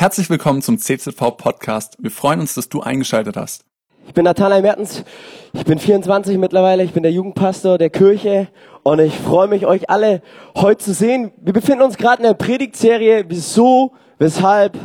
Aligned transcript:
Herzlich 0.00 0.30
willkommen 0.30 0.62
zum 0.62 0.78
CZV 0.78 1.36
Podcast. 1.36 1.96
Wir 1.98 2.12
freuen 2.12 2.38
uns, 2.38 2.54
dass 2.54 2.68
du 2.68 2.80
eingeschaltet 2.80 3.36
hast. 3.36 3.64
Ich 4.06 4.14
bin 4.14 4.26
Nathanael 4.26 4.62
Mertens, 4.62 5.02
ich 5.52 5.64
bin 5.64 5.80
24 5.80 6.38
mittlerweile, 6.38 6.84
ich 6.84 6.92
bin 6.92 7.02
der 7.02 7.10
Jugendpastor 7.10 7.78
der 7.78 7.90
Kirche 7.90 8.46
und 8.84 9.00
ich 9.00 9.18
freue 9.18 9.48
mich, 9.48 9.66
euch 9.66 9.90
alle 9.90 10.22
heute 10.54 10.84
zu 10.84 10.94
sehen. 10.94 11.32
Wir 11.38 11.52
befinden 11.52 11.82
uns 11.82 11.96
gerade 11.96 12.22
in 12.22 12.28
der 12.28 12.34
Predigtserie 12.34 13.24
Wieso, 13.26 13.90
Weshalb, 14.18 14.78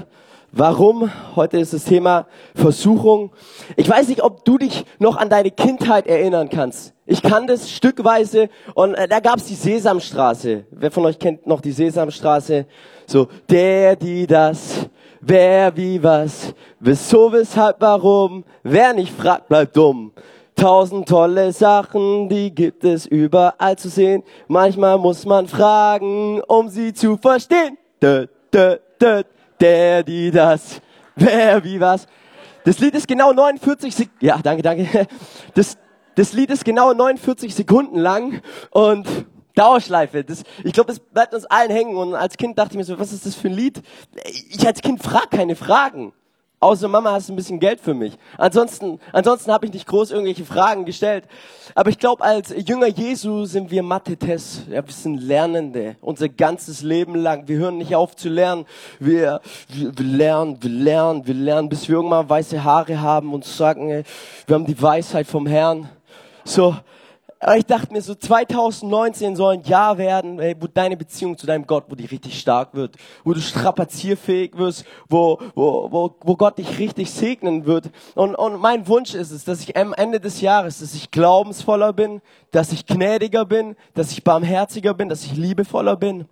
Warum? 0.56 1.12
Heute 1.36 1.58
ist 1.58 1.74
das 1.74 1.84
Thema 1.84 2.28
Versuchung. 2.54 3.32
Ich 3.76 3.90
weiß 3.90 4.08
nicht, 4.08 4.22
ob 4.22 4.46
du 4.46 4.60
dich 4.60 4.86
noch 5.00 5.18
an 5.18 5.28
deine 5.28 5.50
Kindheit 5.50 6.06
erinnern 6.06 6.48
kannst. 6.48 6.94
Ich 7.08 7.24
kann 7.24 7.48
das 7.48 7.72
stückweise 7.72 8.50
und 8.76 8.94
äh, 8.94 9.08
da 9.08 9.20
gab's 9.20 9.46
die 9.46 9.56
Sesamstraße. 9.56 10.66
Wer 10.70 10.92
von 10.92 11.06
euch 11.06 11.18
kennt 11.18 11.48
noch 11.48 11.60
die 11.60 11.72
Sesamstraße? 11.72 12.68
So, 13.08 13.30
der, 13.50 13.96
die, 13.96 14.28
das, 14.28 14.90
wer, 15.26 15.76
wie, 15.76 16.02
was, 16.02 16.54
wieso, 16.80 17.32
weshalb, 17.32 17.78
warum, 17.80 18.44
wer 18.64 18.94
nicht 18.94 19.14
fragt, 19.14 19.48
bleibt 19.48 19.76
dumm. 19.76 20.12
Tausend 20.56 21.08
tolle 21.08 21.52
Sachen, 21.52 22.30
die 22.30 22.54
gibt 22.54 22.84
es 22.84 23.08
überall 23.08 23.76
zu 23.78 23.90
sehen. 23.90 24.24
Manchmal 24.48 25.00
muss 25.00 25.26
man 25.26 25.48
fragen, 25.48 26.42
um 26.48 26.70
sie 26.70 26.94
zu 26.94 27.18
verstehen. 27.18 27.78
Dö, 28.02 28.28
dö, 28.54 28.78
dö, 29.02 29.24
der, 29.60 30.04
die, 30.04 30.30
das, 30.30 30.82
wer, 31.16 31.64
wie, 31.64 31.80
was. 31.80 32.06
Das 32.66 32.80
Lied 32.80 32.96
ist 32.96 33.08
genau 33.08 33.34
49 33.34 33.96
Sekunden, 33.96 34.26
ja, 34.26 34.40
danke, 34.42 34.62
danke. 34.62 35.08
Das, 35.54 35.78
das 36.16 36.34
Lied 36.34 36.52
ist 36.52 36.64
genau 36.64 36.94
49 36.94 37.54
Sekunden 37.54 37.98
lang 37.98 38.42
und 38.70 39.08
Dauerschleife. 39.56 40.24
Das, 40.24 40.44
ich 40.64 40.74
glaube, 40.74 40.88
das 40.88 41.00
bleibt 41.00 41.34
uns 41.34 41.46
allen 41.46 41.72
hängen. 41.72 41.96
Und 41.96 42.16
als 42.16 42.38
Kind 42.38 42.58
dachte 42.58 42.72
ich 42.72 42.78
mir 42.78 42.84
so, 42.84 42.98
was 43.00 43.14
ist 43.14 43.26
das 43.26 43.36
für 43.36 43.50
ein 43.50 43.54
Lied? 43.54 43.82
Ich 44.50 44.66
als 44.66 44.82
Kind 44.82 45.02
frag 45.04 45.32
keine 45.32 45.56
Fragen. 45.56 46.14
Außer 46.64 46.88
Mama, 46.88 47.12
hast 47.12 47.28
du 47.28 47.34
ein 47.34 47.36
bisschen 47.36 47.60
Geld 47.60 47.82
für 47.82 47.94
mich? 47.94 48.14
Ansonsten, 48.38 48.98
ansonsten 49.12 49.52
habe 49.52 49.66
ich 49.66 49.74
nicht 49.74 49.86
groß 49.86 50.12
irgendwelche 50.12 50.46
Fragen 50.46 50.86
gestellt. 50.86 51.26
Aber 51.76 51.90
ich 51.90 52.00
glaube, 52.00 52.24
als 52.24 52.54
Jünger 52.56 52.88
Jesu 52.88 53.44
sind 53.44 53.70
wir 53.70 53.84
Mathe-Tests. 53.84 54.62
Ja, 54.70 54.86
wir 54.86 54.94
sind 54.94 55.18
Lernende. 55.18 55.98
Unser 56.00 56.30
ganzes 56.30 56.82
Leben 56.82 57.16
lang. 57.16 57.50
Wir 57.50 57.58
hören 57.58 57.80
nicht 57.80 57.94
auf 57.96 58.16
zu 58.16 58.30
lernen. 58.30 58.66
Wir, 58.98 59.42
wir, 59.68 59.92
wir 59.94 60.06
lernen, 60.06 60.58
wir 60.62 60.70
lernen, 60.70 61.28
wir 61.28 61.34
lernen, 61.34 61.68
bis 61.68 61.90
wir 61.90 61.98
irgendwann 61.98 62.30
weiße 62.30 62.64
Haare 62.64 63.02
haben 63.02 63.34
und 63.34 63.44
sagen, 63.44 64.06
wir 64.48 64.54
haben 64.54 64.66
die 64.66 64.82
Weisheit 64.82 65.28
vom 65.28 65.46
Herrn. 65.46 65.90
So, 66.46 66.78
aber 67.44 67.58
ich 67.58 67.66
dachte 67.66 67.92
mir 67.92 68.02
so, 68.02 68.16
2019 68.16 69.36
soll 69.36 69.56
ein 69.56 69.64
Jahr 69.64 69.98
werden, 69.98 70.40
ey, 70.40 70.56
wo 70.60 70.68
deine 70.68 70.98
Beziehung 70.98 71.38
zu 71.38 71.46
deinem 71.46 71.68
Gott, 71.68 71.86
wo 71.90 71.96
die 71.96 72.06
richtig 72.06 72.40
stark 72.40 72.74
wird, 72.74 72.96
wo 73.24 73.34
du 73.34 73.42
strapazierfähig 73.42 74.58
wirst, 74.58 74.86
wo, 75.10 75.40
wo, 75.54 75.92
wo, 75.92 76.16
wo 76.22 76.36
Gott 76.36 76.58
dich 76.58 76.80
richtig 76.80 77.12
segnen 77.12 77.66
wird. 77.66 77.92
Und, 78.16 78.36
und 78.36 78.62
mein 78.62 78.88
Wunsch 78.88 79.14
ist 79.14 79.32
es, 79.32 79.44
dass 79.44 79.62
ich 79.62 79.76
am 79.76 79.94
Ende 79.94 80.20
des 80.20 80.42
Jahres, 80.42 80.80
dass 80.80 80.94
ich 80.94 81.12
glaubensvoller 81.12 81.94
bin, 81.94 82.22
dass 82.52 82.72
ich 82.72 82.86
gnädiger 82.86 83.46
bin, 83.46 83.76
dass 83.94 84.12
ich 84.12 84.24
barmherziger 84.24 84.94
bin, 84.94 85.10
dass 85.10 85.26
ich 85.26 85.36
liebevoller 85.36 85.98
bin 85.98 86.26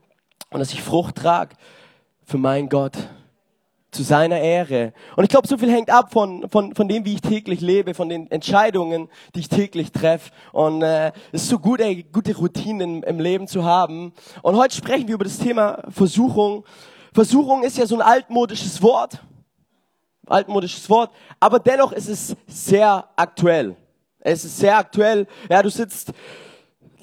und 0.49 0.59
dass 0.59 0.73
ich 0.73 0.81
Frucht 0.81 1.15
trage 1.15 1.55
für 2.23 2.37
meinen 2.37 2.69
Gott 2.69 2.97
zu 3.91 4.03
seiner 4.03 4.39
Ehre. 4.39 4.93
Und 5.15 5.23
ich 5.23 5.29
glaube, 5.29 5.47
so 5.47 5.57
viel 5.57 5.69
hängt 5.69 5.89
ab 5.89 6.11
von, 6.11 6.49
von, 6.49 6.73
von 6.73 6.87
dem, 6.87 7.05
wie 7.05 7.13
ich 7.13 7.21
täglich 7.21 7.59
lebe, 7.59 7.93
von 7.93 8.07
den 8.07 8.31
Entscheidungen, 8.31 9.09
die 9.35 9.41
ich 9.41 9.49
täglich 9.49 9.91
treffe. 9.91 10.31
Und 10.53 10.81
äh, 10.81 11.11
es 11.31 11.43
ist 11.43 11.49
so 11.49 11.59
gut, 11.59 11.81
ey, 11.81 12.03
gute 12.03 12.35
Routinen 12.35 13.03
im 13.03 13.19
Leben 13.19 13.47
zu 13.47 13.65
haben. 13.65 14.13
Und 14.41 14.55
heute 14.55 14.75
sprechen 14.75 15.07
wir 15.07 15.15
über 15.15 15.25
das 15.25 15.37
Thema 15.37 15.83
Versuchung. 15.89 16.63
Versuchung 17.13 17.63
ist 17.63 17.77
ja 17.77 17.85
so 17.85 17.95
ein 17.95 18.01
altmodisches 18.01 18.81
Wort. 18.81 19.21
Altmodisches 20.25 20.89
Wort. 20.89 21.11
Aber 21.39 21.59
dennoch 21.59 21.91
ist 21.91 22.07
es 22.07 22.35
sehr 22.47 23.09
aktuell. 23.17 23.75
Es 24.19 24.45
ist 24.45 24.57
sehr 24.57 24.77
aktuell. 24.77 25.27
Ja, 25.49 25.61
du 25.61 25.69
sitzt 25.69 26.13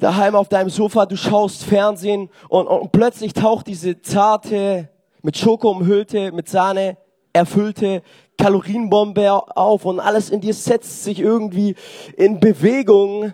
daheim 0.00 0.36
auf 0.36 0.48
deinem 0.48 0.70
Sofa, 0.70 1.04
du 1.04 1.16
schaust 1.16 1.64
Fernsehen 1.64 2.30
und, 2.48 2.66
und 2.66 2.92
plötzlich 2.92 3.32
taucht 3.32 3.66
diese 3.66 4.00
zarte, 4.00 4.88
mit 5.22 5.36
Schoko 5.36 5.70
umhüllte, 5.70 6.32
mit 6.32 6.48
Sahne 6.48 6.96
erfüllte 7.32 8.02
Kalorienbombe 8.36 9.32
auf 9.56 9.84
und 9.84 10.00
alles 10.00 10.30
in 10.30 10.40
dir 10.40 10.54
setzt 10.54 11.04
sich 11.04 11.18
irgendwie 11.18 11.74
in 12.16 12.40
Bewegung. 12.40 13.32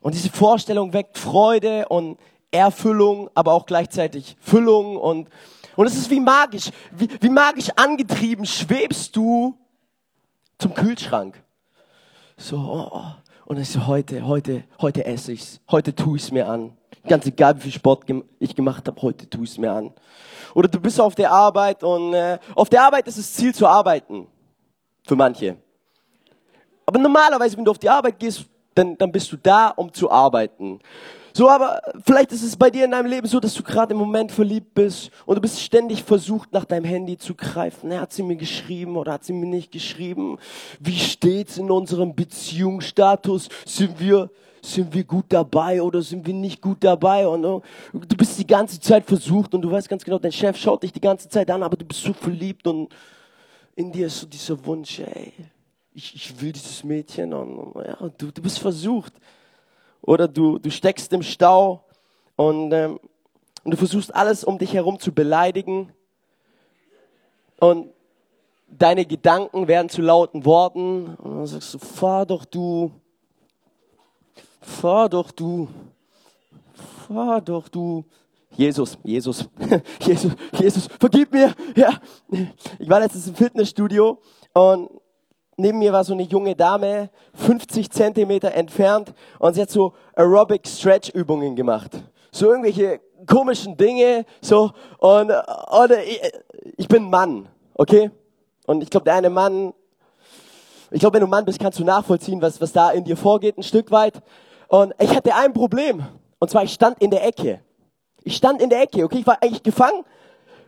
Und 0.00 0.14
diese 0.14 0.30
Vorstellung 0.30 0.92
weckt 0.92 1.18
Freude 1.18 1.88
und 1.88 2.18
Erfüllung, 2.50 3.30
aber 3.34 3.52
auch 3.52 3.66
gleichzeitig 3.66 4.36
Füllung 4.40 4.96
und, 4.96 5.28
und 5.76 5.86
es 5.86 5.96
ist 5.96 6.10
wie 6.10 6.20
magisch, 6.20 6.70
wie, 6.92 7.08
wie 7.20 7.28
magisch 7.28 7.70
angetrieben 7.76 8.46
schwebst 8.46 9.14
du 9.14 9.56
zum 10.58 10.74
Kühlschrank. 10.74 11.42
So, 12.36 12.56
oh, 12.56 12.88
oh. 12.92 13.04
und 13.46 13.58
es 13.58 13.70
ist 13.70 13.86
heute, 13.86 14.26
heute, 14.26 14.64
heute 14.80 15.04
esse 15.04 15.32
ich's, 15.32 15.60
heute 15.70 15.94
tu 15.94 16.16
ich's 16.16 16.30
mir 16.30 16.48
an. 16.48 16.76
Ganz 17.06 17.26
egal, 17.26 17.56
wie 17.56 17.62
viel 17.62 17.72
Sport 17.72 18.04
ich 18.38 18.54
gemacht 18.54 18.86
habe, 18.86 19.00
heute 19.02 19.28
tu 19.28 19.42
ich's 19.42 19.58
mir 19.58 19.72
an. 19.72 19.92
Oder 20.54 20.68
du 20.68 20.80
bist 20.80 21.00
auf 21.00 21.14
der 21.14 21.30
Arbeit 21.30 21.82
und 21.82 22.14
äh, 22.14 22.38
auf 22.54 22.68
der 22.68 22.82
Arbeit 22.82 23.06
ist 23.06 23.18
das 23.18 23.32
Ziel 23.32 23.54
zu 23.54 23.66
arbeiten. 23.66 24.26
Für 25.06 25.16
manche. 25.16 25.56
Aber 26.86 26.98
normalerweise, 26.98 27.56
wenn 27.56 27.64
du 27.64 27.70
auf 27.70 27.78
die 27.78 27.88
Arbeit 27.88 28.18
gehst, 28.18 28.46
dann, 28.74 28.96
dann 28.96 29.12
bist 29.12 29.30
du 29.32 29.36
da, 29.36 29.68
um 29.68 29.92
zu 29.92 30.10
arbeiten. 30.10 30.80
So, 31.34 31.48
aber 31.48 31.80
vielleicht 32.04 32.32
ist 32.32 32.42
es 32.42 32.56
bei 32.56 32.70
dir 32.70 32.84
in 32.84 32.90
deinem 32.90 33.06
Leben 33.06 33.26
so, 33.26 33.38
dass 33.38 33.54
du 33.54 33.62
gerade 33.62 33.92
im 33.92 33.98
Moment 33.98 34.32
verliebt 34.32 34.74
bist 34.74 35.10
und 35.24 35.36
du 35.36 35.40
bist 35.40 35.60
ständig 35.60 36.02
versucht, 36.02 36.52
nach 36.52 36.64
deinem 36.64 36.84
Handy 36.84 37.16
zu 37.16 37.34
greifen. 37.34 37.96
Hat 37.98 38.12
sie 38.12 38.22
mir 38.22 38.36
geschrieben 38.36 38.96
oder 38.96 39.12
hat 39.12 39.24
sie 39.24 39.32
mir 39.32 39.46
nicht 39.46 39.70
geschrieben? 39.70 40.38
Wie 40.80 40.98
steht's 40.98 41.56
in 41.58 41.70
unserem 41.70 42.14
Beziehungsstatus? 42.14 43.50
Sind 43.64 44.00
wir 44.00 44.30
sind 44.62 44.92
wir 44.92 45.04
gut 45.04 45.26
dabei 45.28 45.82
oder 45.82 46.02
sind 46.02 46.26
wir 46.26 46.34
nicht 46.34 46.60
gut 46.60 46.82
dabei? 46.82 47.26
Und 47.26 47.44
uh, 47.44 47.60
du 47.92 48.16
bist 48.16 48.38
die 48.38 48.46
ganze 48.46 48.80
Zeit 48.80 49.04
versucht 49.04 49.54
und 49.54 49.62
du 49.62 49.70
weißt 49.70 49.88
ganz 49.88 50.04
genau, 50.04 50.18
dein 50.18 50.32
Chef 50.32 50.56
schaut 50.56 50.82
dich 50.82 50.92
die 50.92 51.00
ganze 51.00 51.28
Zeit 51.28 51.50
an, 51.50 51.62
aber 51.62 51.76
du 51.76 51.84
bist 51.84 52.02
so 52.02 52.12
verliebt 52.12 52.66
und 52.66 52.88
in 53.76 53.92
dir 53.92 54.06
ist 54.06 54.20
so 54.20 54.26
dieser 54.26 54.64
Wunsch, 54.66 55.00
ey, 55.00 55.32
ich, 55.94 56.14
ich 56.14 56.40
will 56.40 56.52
dieses 56.52 56.84
Mädchen 56.84 57.32
und 57.32 57.74
ja, 57.84 57.96
du, 58.16 58.30
du 58.30 58.42
bist 58.42 58.58
versucht. 58.58 59.12
Oder 60.02 60.28
du, 60.28 60.58
du 60.58 60.70
steckst 60.70 61.12
im 61.12 61.22
Stau 61.22 61.84
und, 62.36 62.72
ähm, 62.72 62.98
und 63.64 63.70
du 63.70 63.76
versuchst 63.76 64.14
alles 64.14 64.44
um 64.44 64.58
dich 64.58 64.72
herum 64.72 64.98
zu 64.98 65.12
beleidigen 65.12 65.92
und 67.60 67.90
deine 68.68 69.04
Gedanken 69.06 69.66
werden 69.66 69.88
zu 69.88 70.02
lauten 70.02 70.44
Worten 70.44 71.14
und 71.16 71.36
dann 71.36 71.46
sagst 71.46 71.74
du, 71.74 71.78
fahr 71.78 72.26
doch 72.26 72.44
du, 72.44 72.92
fahr 74.60 75.08
doch 75.08 75.30
du, 75.30 75.68
fahr 77.06 77.40
doch 77.40 77.68
du. 77.68 78.04
Jesus, 78.56 78.98
Jesus, 79.04 79.48
Jesus, 80.00 80.32
Jesus, 80.58 80.88
vergib 80.98 81.32
mir. 81.32 81.54
Ja, 81.76 81.90
ich 82.78 82.88
war 82.88 83.00
letztens 83.00 83.28
im 83.28 83.34
Fitnessstudio 83.34 84.18
und 84.52 84.90
neben 85.56 85.78
mir 85.78 85.92
war 85.92 86.02
so 86.02 86.12
eine 86.12 86.22
junge 86.22 86.56
Dame, 86.56 87.10
50 87.34 87.90
Zentimeter 87.90 88.52
entfernt 88.54 89.12
und 89.38 89.54
sie 89.54 89.62
hat 89.62 89.70
so 89.70 89.92
Aerobic 90.14 90.66
Stretch 90.66 91.10
Übungen 91.10 91.54
gemacht. 91.54 91.92
So 92.32 92.46
irgendwelche 92.50 93.00
komischen 93.26 93.76
Dinge, 93.76 94.24
so 94.40 94.72
und, 94.98 95.30
und 95.30 95.90
ich, 96.04 96.20
ich 96.76 96.88
bin 96.88 97.10
Mann, 97.10 97.48
okay? 97.74 98.10
Und 98.66 98.82
ich 98.82 98.90
glaube, 98.90 99.04
der 99.04 99.14
eine 99.14 99.30
Mann, 99.30 99.72
ich 100.90 101.00
glaube, 101.00 101.14
wenn 101.14 101.22
du 101.22 101.26
Mann 101.26 101.44
bist, 101.44 101.58
kannst 101.58 101.78
du 101.78 101.84
nachvollziehen, 101.84 102.40
was, 102.40 102.60
was 102.60 102.72
da 102.72 102.90
in 102.90 103.04
dir 103.04 103.16
vorgeht, 103.16 103.58
ein 103.58 103.62
Stück 103.62 103.90
weit. 103.90 104.14
Und 104.68 104.94
ich 105.00 105.14
hatte 105.16 105.34
ein 105.34 105.52
Problem. 105.52 106.06
Und 106.38 106.50
zwar, 106.50 106.62
ich 106.62 106.72
stand 106.72 107.00
in 107.02 107.10
der 107.10 107.26
Ecke. 107.26 107.60
Ich 108.22 108.36
stand 108.36 108.62
in 108.62 108.70
der 108.70 108.82
Ecke, 108.82 109.04
okay? 109.04 109.18
Ich 109.18 109.26
war 109.26 109.42
eigentlich 109.42 109.62
gefangen 109.62 110.04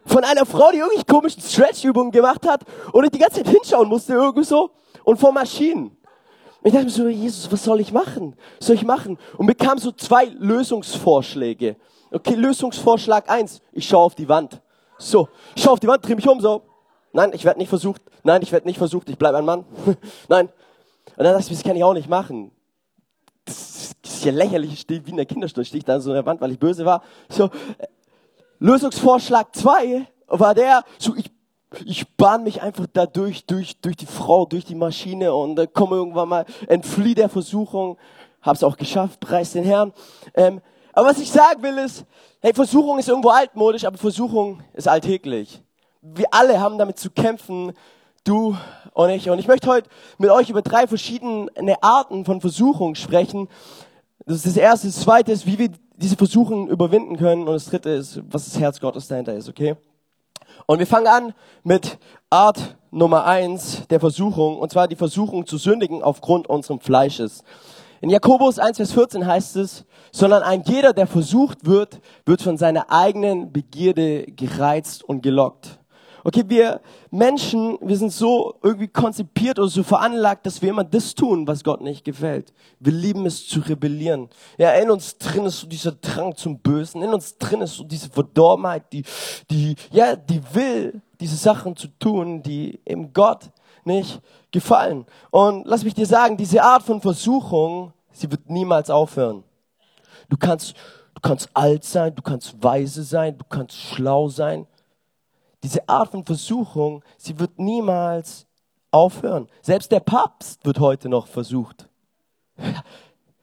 von 0.07 0.25
einer 0.25 0.47
Frau, 0.47 0.71
die 0.73 0.79
irgendwie 0.79 1.05
komischen 1.05 1.43
Stretch-Übungen 1.43 2.11
gemacht 2.11 2.47
hat 2.49 2.63
und 2.93 3.05
ich 3.05 3.11
die 3.11 3.19
ganze 3.19 3.43
Zeit 3.43 3.49
hinschauen 3.49 3.89
musste 3.89 4.15
irgendwie 4.15 4.45
so 4.45 4.71
und 5.05 5.19
vor 5.19 5.31
Maschinen. 5.31 5.97
Ich 6.63 6.73
dachte 6.73 6.87
mir 6.87 6.91
so, 6.91 7.09
Jesus, 7.09 7.53
was 7.53 7.63
soll 7.63 7.81
ich 7.81 7.93
machen? 7.93 8.35
Was 8.59 8.69
soll 8.69 8.77
ich 8.77 8.85
machen? 8.85 9.19
Und 9.37 9.47
bekam 9.47 9.79
so 9.79 9.93
zwei 9.93 10.25
Lösungsvorschläge. 10.25 11.77
Okay, 12.11 12.35
Lösungsvorschlag 12.35 13.31
eins: 13.31 13.61
ich 13.73 13.87
schaue 13.87 14.05
auf 14.05 14.15
die 14.15 14.29
Wand. 14.29 14.61
So, 14.99 15.29
ich 15.55 15.63
schaue 15.63 15.75
auf 15.75 15.81
die 15.81 15.87
Wand, 15.87 16.07
drehe 16.07 16.17
mich 16.17 16.29
um, 16.29 16.41
so. 16.41 16.63
Nein, 17.13 17.33
ich 17.35 17.45
werde 17.45 17.59
nicht 17.59 17.69
versucht. 17.69 18.03
Nein, 18.23 18.43
ich 18.43 18.53
werde 18.53 18.67
nicht 18.67 18.79
versucht, 18.79 19.09
ich 19.11 19.19
bleibe 19.19 19.39
ein 19.39 19.45
Mann. 19.45 19.65
Nein. 20.29 20.49
Und 21.17 21.25
dann 21.25 21.35
dachte 21.35 21.53
ich, 21.53 21.59
das 21.59 21.63
kann 21.63 21.77
ich 21.77 21.85
auch 21.85 21.95
nicht 21.95 22.09
machen 22.09 22.53
ist 23.51 23.97
ja 24.25 24.33
lächerlich, 24.33 24.73
ich 24.73 24.81
stehe 24.81 25.05
wie 25.07 25.11
in 25.11 25.17
der 25.17 25.27
Kinderstunde, 25.27 25.65
stehe 25.67 25.79
ich 25.79 25.85
da 25.85 26.01
so 26.01 26.11
in 26.11 26.15
der 26.15 26.27
Wand, 26.27 26.41
weil 26.41 26.53
ich 26.53 26.59
böse 26.59 26.85
war. 26.85 27.03
So, 27.29 27.51
Lösungsvorschlag 28.59 29.55
zwei 29.55 30.07
war 30.27 30.55
der, 30.55 30.85
so 30.99 31.15
ich, 31.17 31.31
ich 31.85 32.09
bahn 32.17 32.45
mich 32.45 32.63
einfach 32.63 32.87
da 32.93 33.07
durch, 33.07 33.47
durch, 33.47 33.81
durch 33.81 33.97
die 33.97 34.07
Frau, 34.07 34.47
durch 34.47 34.65
die 34.65 34.75
Maschine 34.75 35.35
und 35.35 35.59
äh, 35.59 35.67
komme 35.67 35.97
irgendwann 35.97 36.29
mal, 36.29 36.47
entfliehe 36.69 37.15
der 37.15 37.29
Versuchung, 37.29 37.97
hab's 38.43 38.63
auch 38.63 38.77
geschafft, 38.77 39.21
preis 39.21 39.53
den 39.53 39.65
Herrn. 39.65 39.93
Ähm, 40.35 40.61
aber 40.93 41.09
was 41.09 41.19
ich 41.19 41.31
sagen 41.31 41.63
will 41.63 41.79
ist, 41.79 42.05
hey, 42.41 42.53
Versuchung 42.53 42.99
ist 42.99 43.09
irgendwo 43.09 43.31
altmodisch, 43.31 43.85
aber 43.85 43.99
Versuchung 43.99 44.63
ist 44.75 44.89
alltäglich. 44.89 45.63
wir 46.03 46.27
alle 46.31 46.61
haben 46.61 46.79
damit 46.79 46.99
zu 46.99 47.11
kämpfen, 47.11 47.73
du 48.25 48.57
und 48.93 49.11
ich. 49.11 49.31
Und 49.31 49.39
ich 49.39 49.49
möchte 49.49 49.69
heute 49.69 49.89
mit 50.19 50.31
euch 50.31 50.51
über 50.51 50.63
drei 50.63 50.87
verschiedene 50.87 51.83
Arten 51.83 52.25
von 52.25 52.41
Versuchung 52.41 52.95
sprechen. 52.95 53.49
Das 54.27 54.37
ist 54.37 54.47
das 54.47 54.57
erste. 54.57 54.87
Das 54.87 55.01
zweite 55.01 55.33
ist, 55.33 55.47
wie 55.47 55.59
wir 55.59 55.71
diese 55.97 56.17
Versuchungen 56.17 56.69
überwinden 56.69 57.17
können. 57.17 57.47
Und 57.47 57.55
das 57.55 57.67
dritte 57.67 57.91
ist, 57.91 58.21
was 58.31 58.45
das 58.47 58.59
Herz 58.59 58.81
Gottes 58.81 59.09
dahinter 59.09 59.35
ist, 59.35 59.49
okay? 59.49 59.77
Und 60.67 60.79
wir 60.79 60.87
fangen 60.87 61.07
an 61.07 61.35
mit 61.65 61.99
Art 62.29 62.77
Nummer 62.91 63.25
eins 63.25 63.87
der 63.89 64.01
Versuchung, 64.01 64.59
und 64.59 64.71
zwar 64.71 64.89
die 64.89 64.97
Versuchung 64.97 65.47
zu 65.47 65.59
sündigen 65.59 66.03
aufgrund 66.03 66.49
unserem 66.49 66.81
Fleisches. 66.81 67.43
In 68.01 68.09
Jakobus 68.09 68.59
1, 68.59 68.77
Vers 68.79 68.93
14 68.93 69.27
heißt 69.27 69.57
es, 69.57 69.85
sondern 70.11 70.43
ein 70.43 70.63
jeder, 70.63 70.93
der 70.93 71.07
versucht 71.07 71.67
wird, 71.67 72.01
wird 72.25 72.41
von 72.41 72.57
seiner 72.57 72.91
eigenen 72.91 73.53
Begierde 73.53 74.25
gereizt 74.25 75.05
und 75.05 75.23
gelockt. 75.23 75.80
Okay, 76.23 76.45
wir 76.47 76.81
Menschen, 77.11 77.79
wir 77.81 77.97
sind 77.97 78.13
so 78.13 78.55
irgendwie 78.63 78.89
konzipiert 78.89 79.59
oder 79.59 79.69
so 79.69 79.83
veranlagt, 79.83 80.45
dass 80.45 80.61
wir 80.61 80.71
immer 80.71 80.85
das 80.85 81.15
tun, 81.15 81.47
was 81.47 81.65
Gott 81.65 81.81
nicht 81.81 82.05
gefällt. 82.05 82.53
Wir 82.79 82.93
lieben 82.93 83.25
es 83.27 83.47
zu 83.47 83.61
rebellieren. 83.61 84.29
Ja, 84.59 84.73
in 84.73 84.91
uns 84.91 85.17
drin 85.17 85.47
ist 85.47 85.61
so 85.61 85.67
dieser 85.67 85.93
Drang 85.93 86.37
zum 86.37 86.59
Bösen. 86.59 87.03
In 87.03 87.15
uns 87.15 87.39
drin 87.39 87.63
ist 87.63 87.77
so 87.77 87.85
diese 87.85 88.11
Verdorbenheit, 88.11 88.93
die, 88.93 89.05
die, 89.51 89.77
ja, 89.91 90.15
die 90.15 90.41
will, 90.53 91.01
diese 91.21 91.37
Sachen 91.37 91.75
zu 91.77 91.89
tun, 91.99 92.43
die 92.43 92.81
im 92.85 93.13
Gott 93.13 93.51
nicht 93.85 94.21
gefallen. 94.51 95.07
Und 95.31 95.67
lass 95.67 95.85
mich 95.85 95.95
dir 95.95 96.07
sagen, 96.07 96.37
diese 96.37 96.63
Art 96.63 96.83
von 96.83 97.01
Versuchung, 97.01 97.93
sie 98.13 98.31
wird 98.31 98.51
niemals 98.51 98.91
aufhören. 98.91 99.43
Du 100.29 100.37
kannst, 100.37 100.75
du 101.15 101.21
kannst 101.21 101.49
alt 101.55 101.85
sein, 101.85 102.15
du 102.15 102.23
kannst 102.23 102.63
weise 102.63 103.03
sein, 103.03 103.39
du 103.39 103.45
kannst 103.49 103.77
schlau 103.77 104.29
sein, 104.29 104.67
diese 105.63 105.89
Art 105.89 106.11
von 106.11 106.25
Versuchung, 106.25 107.03
sie 107.17 107.39
wird 107.39 107.59
niemals 107.59 108.47
aufhören. 108.91 109.49
Selbst 109.63 109.93
der 109.93 110.01
Papst 110.01 110.65
wird 110.65 110.79
heute 110.79 111.09
noch 111.09 111.27
versucht. 111.27 111.89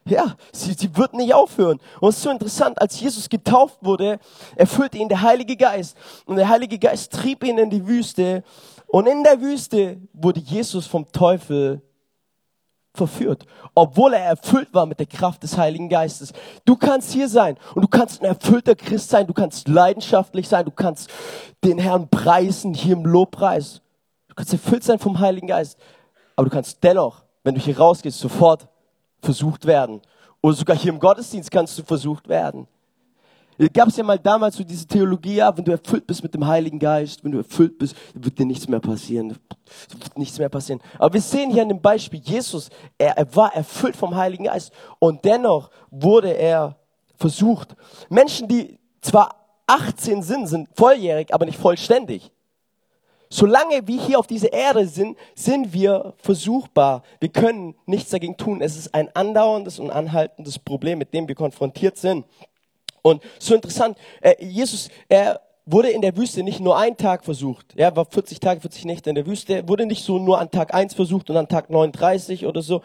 Ja, 0.05 0.37
sie, 0.53 0.73
sie 0.73 0.95
wird 0.95 1.13
nicht 1.13 1.33
aufhören. 1.33 1.79
Und 1.99 2.09
es 2.09 2.17
ist 2.17 2.23
so 2.23 2.29
interessant, 2.29 2.81
als 2.81 2.99
Jesus 2.99 3.27
getauft 3.27 3.77
wurde, 3.81 4.19
erfüllte 4.55 4.97
ihn 4.97 5.09
der 5.09 5.21
Heilige 5.21 5.57
Geist. 5.57 5.97
Und 6.25 6.37
der 6.37 6.47
Heilige 6.47 6.79
Geist 6.79 7.11
trieb 7.11 7.43
ihn 7.43 7.57
in 7.57 7.69
die 7.69 7.85
Wüste. 7.85 8.43
Und 8.87 9.07
in 9.07 9.23
der 9.23 9.41
Wüste 9.41 9.97
wurde 10.13 10.39
Jesus 10.39 10.87
vom 10.87 11.11
Teufel 11.11 11.81
verführt, 12.97 13.45
obwohl 13.75 14.13
er 14.13 14.25
erfüllt 14.25 14.73
war 14.73 14.85
mit 14.85 14.99
der 14.99 15.05
Kraft 15.05 15.43
des 15.43 15.57
Heiligen 15.57 15.87
Geistes. 15.87 16.33
Du 16.65 16.75
kannst 16.75 17.11
hier 17.11 17.29
sein 17.29 17.57
und 17.75 17.83
du 17.83 17.87
kannst 17.87 18.21
ein 18.21 18.25
erfüllter 18.25 18.75
Christ 18.75 19.09
sein, 19.09 19.27
du 19.27 19.33
kannst 19.33 19.67
leidenschaftlich 19.67 20.47
sein, 20.47 20.65
du 20.65 20.71
kannst 20.71 21.09
den 21.63 21.77
Herrn 21.77 22.09
preisen 22.09 22.73
hier 22.73 22.93
im 22.93 23.05
Lobpreis. 23.05 23.81
Du 24.27 24.35
kannst 24.35 24.53
erfüllt 24.53 24.83
sein 24.83 24.99
vom 24.99 25.19
Heiligen 25.19 25.47
Geist, 25.47 25.77
aber 26.35 26.49
du 26.49 26.53
kannst 26.53 26.83
dennoch, 26.83 27.23
wenn 27.43 27.55
du 27.55 27.61
hier 27.61 27.77
rausgehst, 27.77 28.19
sofort 28.19 28.67
versucht 29.21 29.65
werden. 29.65 30.01
Oder 30.41 30.55
sogar 30.55 30.75
hier 30.75 30.91
im 30.91 30.99
Gottesdienst 30.99 31.49
kannst 31.51 31.77
du 31.79 31.83
versucht 31.83 32.27
werden. 32.27 32.67
Gab 33.73 33.87
es 33.87 33.97
ja 33.97 34.03
mal 34.03 34.19
damals 34.19 34.55
so 34.55 34.63
diese 34.63 34.85
Theologie, 34.85 35.35
ja, 35.35 35.55
wenn 35.57 35.65
du 35.65 35.71
erfüllt 35.71 36.05
bist 36.05 36.21
mit 36.21 36.33
dem 36.33 36.45
Heiligen 36.45 36.77
Geist, 36.77 37.23
wenn 37.23 37.31
du 37.31 37.39
erfüllt 37.39 37.79
bist, 37.79 37.95
wird 38.13 38.37
dir 38.37 38.45
nichts 38.45 38.67
mehr 38.67 38.79
passieren. 38.79 39.35
Wird 39.99 40.17
nichts 40.17 40.37
mehr 40.37 40.49
passieren. 40.49 40.81
Aber 40.99 41.13
wir 41.13 41.21
sehen 41.21 41.51
hier 41.51 41.63
an 41.63 41.69
dem 41.69 41.81
Beispiel 41.81 42.21
Jesus, 42.23 42.69
er, 42.97 43.17
er 43.17 43.35
war 43.35 43.55
erfüllt 43.55 43.95
vom 43.95 44.15
Heiligen 44.15 44.43
Geist 44.43 44.71
und 44.99 45.25
dennoch 45.25 45.71
wurde 45.89 46.31
er 46.37 46.75
versucht. 47.15 47.75
Menschen, 48.09 48.47
die 48.47 48.77
zwar 49.01 49.35
18 49.65 50.21
sind, 50.21 50.47
sind 50.47 50.69
volljährig, 50.75 51.33
aber 51.33 51.45
nicht 51.45 51.57
vollständig. 51.57 52.31
Solange 53.29 53.85
wir 53.87 54.01
hier 54.01 54.19
auf 54.19 54.27
dieser 54.27 54.53
Erde 54.53 54.87
sind, 54.87 55.17
sind 55.35 55.73
wir 55.73 56.13
versuchbar. 56.17 57.03
Wir 57.19 57.29
können 57.29 57.75
nichts 57.85 58.11
dagegen 58.11 58.37
tun. 58.37 58.61
Es 58.61 58.77
ist 58.77 58.93
ein 58.93 59.13
andauerndes 59.15 59.79
und 59.79 59.89
anhaltendes 59.89 60.59
Problem, 60.59 60.99
mit 60.99 61.13
dem 61.13 61.27
wir 61.27 61.35
konfrontiert 61.35 61.97
sind. 61.97 62.25
Und 63.07 63.23
so 63.39 63.55
interessant, 63.55 63.97
äh, 64.21 64.35
Jesus, 64.43 64.89
er 65.07 65.41
wurde 65.65 65.89
in 65.89 66.01
der 66.01 66.15
Wüste 66.15 66.43
nicht 66.43 66.59
nur 66.59 66.77
einen 66.77 66.97
Tag 66.97 67.23
versucht. 67.25 67.73
Er 67.75 67.95
war 67.95 68.05
40 68.05 68.39
Tage, 68.39 68.61
40 68.61 68.85
Nächte 68.85 69.09
in 69.09 69.15
der 69.15 69.25
Wüste. 69.25 69.53
Er 69.53 69.67
wurde 69.67 69.85
nicht 69.85 70.03
so 70.03 70.17
nur 70.17 70.39
an 70.39 70.49
Tag 70.51 70.73
1 70.73 70.93
versucht 70.93 71.29
und 71.29 71.37
an 71.37 71.47
Tag 71.47 71.69
39 71.69 72.45
oder 72.45 72.61
so. 72.61 72.81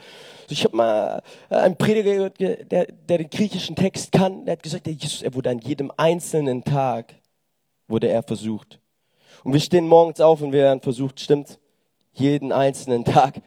Ich 0.48 0.64
habe 0.64 0.76
mal 0.76 1.22
äh, 1.50 1.56
einen 1.56 1.76
Prediger 1.76 2.12
gehört, 2.12 2.40
der, 2.40 2.86
der 2.86 3.19
den 3.19 3.30
griechischen 3.30 3.76
Text 3.76 4.12
kann. 4.12 4.44
Der 4.44 4.52
hat 4.52 4.62
gesagt, 4.62 4.86
der 4.86 4.92
Jesus, 4.92 5.22
er 5.22 5.34
wurde 5.34 5.50
an 5.50 5.58
jedem 5.58 5.92
einzelnen 5.96 6.64
Tag 6.64 7.14
wurde 7.88 8.08
er 8.08 8.22
versucht. 8.22 8.80
Und 9.44 9.52
wir 9.52 9.60
stehen 9.60 9.88
morgens 9.88 10.20
auf 10.20 10.40
und 10.40 10.52
werden 10.52 10.80
versucht, 10.80 11.20
stimmt? 11.20 11.58
Jeden 12.12 12.52
einzelnen 12.52 13.04
Tag. 13.04 13.40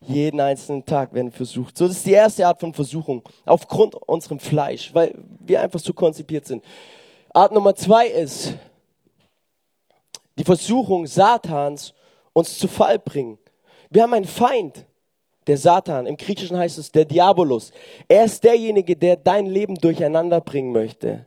Jeden 0.00 0.40
einzelnen 0.40 0.84
Tag 0.84 1.12
werden 1.14 1.32
versucht. 1.32 1.76
So, 1.76 1.88
das 1.88 1.96
ist 1.96 2.06
die 2.06 2.12
erste 2.12 2.46
Art 2.46 2.60
von 2.60 2.72
Versuchung. 2.72 3.22
Aufgrund 3.44 3.94
unserem 3.94 4.38
Fleisch, 4.38 4.94
weil 4.94 5.14
wir 5.40 5.60
einfach 5.60 5.80
so 5.80 5.92
konzipiert 5.92 6.46
sind. 6.46 6.62
Art 7.32 7.52
Nummer 7.52 7.74
zwei 7.74 8.06
ist 8.08 8.54
die 10.38 10.44
Versuchung 10.44 11.06
Satans, 11.06 11.94
uns 12.32 12.58
zu 12.58 12.68
Fall 12.68 12.98
bringen. 12.98 13.38
Wir 13.90 14.02
haben 14.02 14.14
einen 14.14 14.26
Feind, 14.26 14.86
der 15.46 15.56
Satan. 15.56 16.06
Im 16.06 16.16
Griechischen 16.16 16.56
heißt 16.56 16.78
es 16.78 16.90
der 16.90 17.04
Diabolus. 17.04 17.72
Er 18.08 18.24
ist 18.24 18.42
derjenige, 18.42 18.96
der 18.96 19.16
dein 19.16 19.46
Leben 19.46 19.76
durcheinander 19.76 20.40
bringen 20.40 20.72
möchte. 20.72 21.26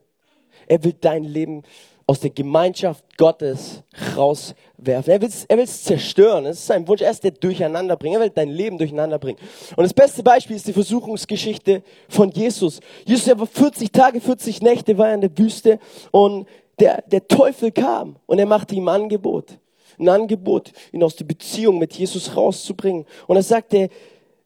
Er 0.67 0.83
will 0.83 0.93
dein 0.93 1.23
Leben 1.23 1.63
aus 2.09 2.21
der 2.21 2.31
Gemeinschaft 2.31 3.05
Gottes 3.19 3.83
rauswerfen. 4.17 5.13
Er 5.13 5.21
will 5.21 5.27
es 5.27 5.45
er 5.45 5.57
will's 5.59 5.83
zerstören. 5.83 6.45
Das 6.45 6.57
ist 6.57 6.65
sein 6.65 6.87
Wunsch. 6.87 7.03
Er 7.03 7.11
ist 7.11 7.23
der 7.23 7.29
Durcheinanderbringer. 7.29 8.17
Er 8.17 8.23
will 8.23 8.31
dein 8.31 8.49
Leben 8.49 8.79
durcheinander 8.79 9.19
bringen. 9.19 9.37
Und 9.75 9.83
das 9.83 9.93
beste 9.93 10.23
Beispiel 10.23 10.55
ist 10.55 10.67
die 10.67 10.73
Versuchungsgeschichte 10.73 11.83
von 12.09 12.31
Jesus. 12.31 12.79
Jesus, 13.05 13.27
er 13.27 13.39
war 13.39 13.45
40 13.45 13.91
Tage, 13.91 14.21
40 14.21 14.59
Nächte, 14.63 14.97
war 14.97 15.09
er 15.09 15.13
in 15.13 15.21
der 15.21 15.37
Wüste 15.37 15.77
und 16.09 16.47
der, 16.79 17.03
der 17.03 17.27
Teufel 17.27 17.71
kam 17.71 18.15
und 18.25 18.39
er 18.39 18.47
machte 18.47 18.73
ihm 18.73 18.87
Angebot. 18.87 19.59
Ein 19.99 20.09
Angebot, 20.09 20.71
ihn 20.91 21.03
aus 21.03 21.15
der 21.15 21.25
Beziehung 21.25 21.77
mit 21.77 21.93
Jesus 21.93 22.35
rauszubringen. 22.35 23.05
Und 23.27 23.35
er 23.35 23.43
sagte, 23.43 23.87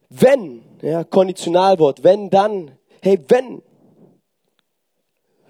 wenn, 0.10 0.64
ja, 0.82 1.06
Konditionalwort, 1.06 2.04
wenn 2.04 2.30
dann, 2.30 2.72
hey, 3.02 3.18
wenn 3.30 3.62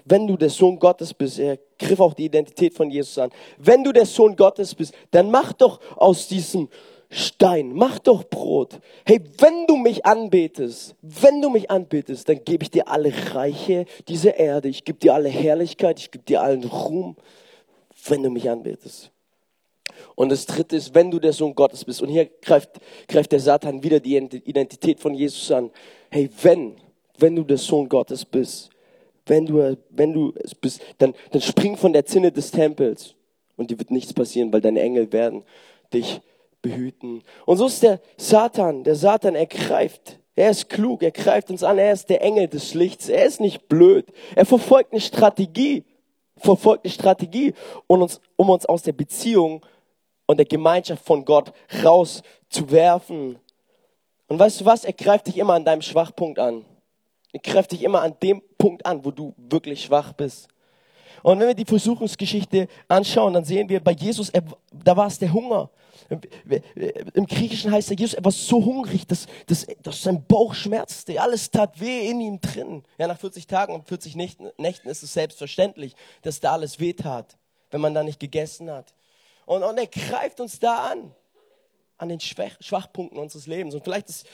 wenn 0.06 0.28
du 0.28 0.38
der 0.38 0.50
Sohn 0.50 0.80
Gottes 0.80 1.14
bist, 1.14 1.40
er 1.40 1.58
griff 1.80 2.00
auch 2.00 2.14
die 2.14 2.26
Identität 2.26 2.74
von 2.74 2.90
Jesus 2.90 3.18
an, 3.18 3.32
wenn 3.58 3.84
du 3.84 3.92
der 3.92 4.06
Sohn 4.06 4.36
Gottes 4.36 4.76
bist, 4.76 4.94
dann 5.12 5.32
mach 5.32 5.54
doch 5.54 5.80
aus 5.96 6.28
diesem 6.28 6.70
Stein, 7.10 7.74
mach 7.74 8.00
doch 8.00 8.24
Brot. 8.24 8.80
Hey, 9.06 9.22
wenn 9.38 9.68
du 9.68 9.78
mich 9.78 10.06
anbetest, 10.06 10.96
wenn 11.02 11.42
du 11.42 11.50
mich 11.50 11.70
anbetest, 11.70 12.28
dann 12.28 12.44
gebe 12.44 12.64
ich 12.64 12.72
dir 12.72 12.88
alle 12.88 13.14
Reiche 13.34 13.86
dieser 14.08 14.38
Erde, 14.38 14.68
ich 14.68 14.84
gebe 14.84 15.00
dir 15.00 15.14
alle 15.14 15.30
Herrlichkeit, 15.30 16.00
ich 16.00 16.10
gebe 16.10 16.26
dir 16.26 16.42
allen 16.42 16.64
Ruhm, 16.64 17.16
wenn 18.08 18.24
du 18.24 18.30
mich 18.30 18.50
anbetest. 18.50 19.12
Und 20.16 20.30
das 20.30 20.46
dritte 20.46 20.76
ist, 20.76 20.96
wenn 20.96 21.12
du 21.12 21.20
der 21.20 21.34
Sohn 21.34 21.54
Gottes 21.54 21.86
bist. 21.86 22.02
Und 22.02 22.10
hier 22.10 22.26
greift, 22.42 22.70
greift 23.08 23.32
der 23.32 23.40
Satan 23.40 23.84
wieder 23.84 24.00
die 24.00 24.18
Identität 24.18 25.00
von 25.00 25.14
Jesus 25.14 25.52
an. 25.52 25.72
Hey, 26.10 26.30
wenn, 26.42 26.76
wenn 27.18 27.36
du 27.36 27.44
der 27.44 27.58
Sohn 27.58 27.88
Gottes 27.88 28.26
bist, 28.26 28.70
wenn 29.26 29.46
du, 29.46 29.78
wenn 29.90 30.14
du 30.14 30.34
es 30.44 30.56
bist, 30.56 30.82
dann, 30.98 31.14
dann 31.32 31.42
spring 31.42 31.78
von 31.78 31.94
der 31.94 32.06
Zinne 32.06 32.32
des 32.32 32.52
Tempels 32.52 33.16
und 33.56 33.72
dir 33.72 33.80
wird 33.80 33.92
nichts 33.92 34.14
passieren, 34.14 34.52
weil 34.52 34.62
deine 34.62 34.82
Engel 34.82 35.12
werden 35.12 35.44
dich 35.94 36.22
behüten. 36.62 37.24
Und 37.46 37.58
so 37.58 37.68
ist 37.68 37.84
der 37.84 38.00
Satan, 38.18 38.84
der 38.84 38.96
Satan, 38.96 39.36
er 39.36 39.46
greift, 39.46 40.20
er 40.36 40.50
ist 40.50 40.70
klug, 40.70 41.04
er 41.04 41.12
greift 41.12 41.52
uns 41.52 41.64
an, 41.64 41.78
er 41.78 41.94
ist 41.94 42.10
der 42.10 42.22
Engel 42.22 42.48
des 42.48 42.74
Lichts, 42.74 43.10
er 43.10 43.26
ist 43.26 43.40
nicht 43.40 43.68
blöd, 43.68 44.06
er 44.36 44.46
verfolgt 44.46 44.92
eine 44.92 45.02
Strategie, 45.02 45.84
verfolgt 46.38 46.86
eine 46.86 46.94
Strategie, 46.94 47.54
um 47.88 48.02
uns, 48.02 48.20
um 48.36 48.50
uns 48.50 48.66
aus 48.66 48.82
der 48.82 48.94
Beziehung 48.94 49.64
und 50.26 50.38
der 50.38 50.46
Gemeinschaft 50.46 51.06
von 51.06 51.26
Gott 51.26 51.54
rauszuwerfen. 51.84 53.38
Und 54.28 54.40
weißt 54.40 54.62
du 54.62 54.66
was, 54.66 54.86
er 54.86 54.94
greift 54.94 55.28
dich 55.28 55.38
immer 55.38 55.54
an 55.54 55.66
deinem 55.66 55.82
Schwachpunkt 55.82 56.40
an. 56.40 56.66
Greift 57.42 57.72
dich 57.72 57.84
immer 57.84 58.02
an 58.02 58.16
dem 58.22 58.42
Punkt 58.58 58.86
an, 58.86 59.04
wo 59.04 59.12
du 59.12 59.34
wirklich 59.38 59.84
schwach 59.84 60.14
bist. 60.14 60.48
Und 61.24 61.40
wenn 61.40 61.48
wir 61.48 61.56
die 61.56 61.66
Versuchungsgeschichte 61.66 62.68
anschauen, 62.90 63.34
dann 63.34 63.46
sehen 63.46 63.70
wir 63.70 63.80
bei 63.80 63.94
Jesus, 63.94 64.30
er, 64.30 64.44
da 64.72 64.96
war 64.96 65.08
es 65.08 65.18
der 65.18 65.32
Hunger. 65.32 65.70
Im 67.14 67.26
Griechischen 67.26 67.72
heißt 67.72 67.92
er, 67.92 67.98
Jesus, 67.98 68.14
er 68.14 68.26
war 68.26 68.32
so 68.32 68.64
hungrig, 68.64 69.08
dass, 69.08 69.26
dass, 69.48 69.66
dass 69.82 70.02
sein 70.02 70.24
Bauch 70.26 70.54
schmerzte. 70.54 71.22
Alles 71.22 71.50
tat 71.50 71.80
weh 71.80 72.10
in 72.10 72.20
ihm 72.20 72.42
drin. 72.42 72.84
Ja, 72.98 73.08
nach 73.08 73.18
40 73.18 73.48
Tagen 73.48 73.74
und 73.74 73.88
40 73.88 74.18
Nächten, 74.18 74.50
Nächten 74.58 74.90
ist 74.90 75.02
es 75.02 75.14
selbstverständlich, 75.14 75.96
dass 76.24 76.42
da 76.42 76.52
alles 76.52 76.82
weh 76.82 76.92
tat, 76.92 77.38
wenn 77.72 77.80
man 77.80 77.94
da 77.94 78.04
nicht 78.04 78.20
gegessen 78.20 78.70
hat. 78.70 78.94
Und, 79.46 79.64
und 79.64 79.78
er 79.78 79.88
greift 79.88 80.42
uns 80.42 80.60
da 80.60 80.92
an, 80.92 81.16
an 81.98 82.10
den 82.10 82.20
Schwach, 82.20 82.58
Schwachpunkten 82.60 83.18
unseres 83.18 83.48
Lebens. 83.48 83.76
Und 83.76 83.84
vielleicht 83.86 84.10
ist 84.10 84.28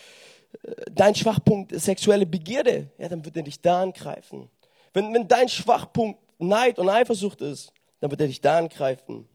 dein 0.91 1.15
Schwachpunkt 1.15 1.79
sexuelle 1.79 2.25
Begierde, 2.25 2.89
ja, 2.97 3.07
dann 3.07 3.23
wird 3.23 3.37
er 3.37 3.43
dich 3.43 3.61
da 3.61 3.81
angreifen. 3.81 4.49
Wenn, 4.93 5.13
wenn 5.13 5.27
dein 5.27 5.49
Schwachpunkt 5.49 6.19
Neid 6.39 6.79
und 6.79 6.89
Eifersucht 6.89 7.41
ist, 7.41 7.73
dann 7.99 8.11
wird 8.11 8.21
er 8.21 8.27
dich 8.27 8.41
da 8.41 8.57
angreifen. 8.57 9.27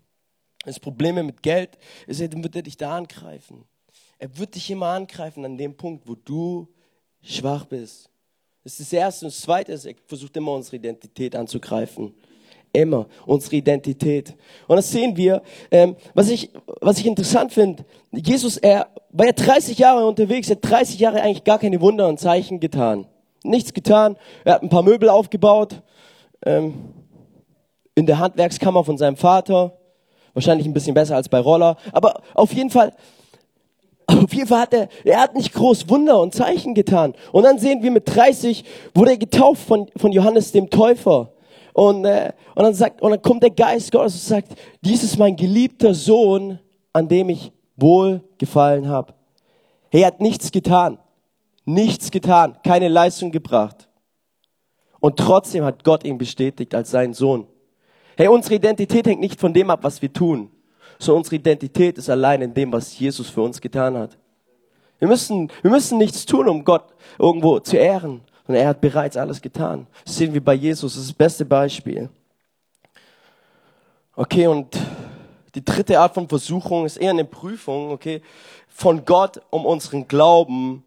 das 0.65 0.81
Probleme 0.81 1.23
mit 1.23 1.43
Geld 1.43 1.79
ist, 2.07 2.21
dann 2.21 2.43
wird 2.43 2.57
er 2.57 2.63
dich 2.63 2.77
da 2.77 2.97
angreifen. 2.97 3.65
Er 4.19 4.37
wird 4.39 4.55
dich 4.55 4.71
immer 4.71 4.87
angreifen 4.87 5.45
an 5.45 5.59
dem 5.59 5.77
Punkt, 5.77 6.09
wo 6.09 6.15
du 6.15 6.67
schwach 7.23 7.67
bist. 7.67 8.09
Das 8.63 8.73
ist 8.73 8.81
das 8.81 8.93
Erste. 8.93 9.27
Und 9.27 9.35
das 9.35 9.41
Zweite 9.43 9.73
ist, 9.73 9.85
er 9.85 9.95
versucht 10.07 10.37
immer 10.37 10.53
unsere 10.53 10.77
Identität 10.77 11.37
anzugreifen. 11.37 12.15
Immer 12.73 13.07
unsere 13.27 13.57
Identität. 13.57 14.35
Und 14.67 14.77
das 14.77 14.91
sehen 14.91 15.17
wir. 15.17 15.43
Ähm, 15.71 15.97
was, 16.15 16.31
ich, 16.31 16.51
was 16.81 16.99
ich 16.99 17.07
interessant 17.07 17.53
finde, 17.53 17.85
Jesus, 18.11 18.57
er 18.57 18.89
war 19.15 19.27
ja 19.27 19.33
30 19.33 19.79
Jahre 19.79 20.05
unterwegs, 20.07 20.51
er 20.51 20.57
hat 20.57 20.71
30 20.71 20.99
Jahre 20.99 21.23
eigentlich 21.23 21.45
gar 21.45 21.59
keine 21.59 21.81
Wunder 21.81 22.09
und 22.09 22.19
Zeichen 22.19 22.59
getan. 22.59 23.07
Nichts 23.45 23.73
getan. 23.73 24.17
Er 24.45 24.55
hat 24.55 24.63
ein 24.63 24.69
paar 24.69 24.83
Möbel 24.83 25.09
aufgebaut. 25.09 25.83
Ähm, 26.45 26.75
in 27.95 28.07
der 28.07 28.19
Handwerkskammer 28.19 28.83
von 28.83 28.99
seinem 28.99 29.17
Vater. 29.17 29.79
Wahrscheinlich 30.33 30.67
ein 30.67 30.73
bisschen 30.73 30.95
besser 30.95 31.15
als 31.15 31.29
bei 31.29 31.39
Roller. 31.39 31.77
Aber 31.93 32.23
auf 32.35 32.53
jeden 32.53 32.71
Fall, 32.71 32.93
auf 34.07 34.35
jeden 34.35 34.49
Fall 34.49 34.63
hat 34.63 34.75
er, 34.75 34.89
er 35.05 35.21
hat 35.21 35.37
nicht 35.37 35.53
groß 35.53 35.89
Wunder 35.89 36.21
und 36.21 36.35
Zeichen 36.35 36.75
getan. 36.75 37.15
Und 37.31 37.45
dann 37.45 37.59
sehen 37.59 37.85
wir 37.85 37.93
mit 37.93 38.13
30 38.13 38.65
wurde 38.95 39.13
er 39.13 39.19
getauft 39.19 39.63
von, 39.63 39.89
von 39.97 40.11
Johannes 40.11 40.51
dem 40.51 40.71
Täufer. 40.71 41.31
Und, 41.73 42.05
äh, 42.05 42.33
und 42.57 42.65
dann 42.65 42.75
sagt, 42.75 43.01
und 43.01 43.13
dann 43.13 43.23
kommt 43.23 43.45
der 43.45 43.51
Geist 43.51 43.93
Gottes 43.93 44.15
und 44.15 44.23
sagt, 44.23 44.49
dies 44.81 45.05
ist 45.05 45.19
mein 45.19 45.37
geliebter 45.37 45.95
Sohn, 45.95 46.59
an 46.93 47.07
dem 47.07 47.29
ich 47.29 47.53
wohl 47.77 48.23
gefallen 48.39 48.89
habe. 48.89 49.15
Er 49.91 50.07
hat 50.07 50.21
nichts 50.21 50.51
getan. 50.51 50.99
Nichts 51.65 52.11
getan. 52.11 52.57
Keine 52.63 52.89
Leistung 52.89 53.31
gebracht. 53.31 53.89
Und 55.01 55.19
trotzdem 55.19 55.65
hat 55.65 55.85
Gott 55.85 56.05
ihn 56.05 56.19
bestätigt 56.19 56.75
als 56.75 56.91
seinen 56.91 57.15
Sohn. 57.15 57.47
Hey, 58.17 58.29
unsere 58.29 58.55
Identität 58.55 59.07
hängt 59.07 59.21
nicht 59.21 59.41
von 59.41 59.53
dem 59.53 59.71
ab, 59.71 59.81
was 59.83 60.01
wir 60.01 60.13
tun, 60.13 60.51
sondern 60.99 61.19
unsere 61.19 61.37
Identität 61.37 61.99
ist 61.99 62.09
allein 62.09 62.43
in 62.43 62.55
dem, 62.55 62.73
was 62.73 62.99
Jesus 62.99 63.29
für 63.29 63.43
uns 63.43 63.61
getan 63.61 63.99
hat. 63.99 64.17
Wir 64.99 65.09
müssen, 65.09 65.51
wir 65.63 65.71
müssen 65.71 65.99
nichts 65.99 66.25
tun, 66.25 66.49
um 66.49 66.65
Gott 66.65 66.95
irgendwo 67.19 67.59
zu 67.61 67.77
ehren. 67.77 68.23
Und 68.47 68.55
er 68.55 68.69
hat 68.69 68.81
bereits 68.81 69.17
alles 69.17 69.41
getan. 69.41 69.87
Das 70.05 70.17
sehen 70.17 70.33
wir 70.33 70.45
bei 70.45 70.55
Jesus. 70.55 70.95
Das 70.95 71.03
ist 71.03 71.11
das 71.11 71.17
beste 71.17 71.45
Beispiel. 71.45 72.09
Okay, 74.17 74.47
und 74.47 74.79
die 75.55 75.65
dritte 75.65 76.01
Art 76.01 76.15
von 76.15 76.29
Versuchung 76.29 76.85
ist 76.85 76.97
eher 76.97 77.11
eine 77.11 77.25
Prüfung, 77.25 77.91
okay, 77.91 78.23
von 78.69 79.05
Gott, 79.05 79.41
um 79.51 79.67
unseren 79.67 80.09
Glauben 80.09 80.85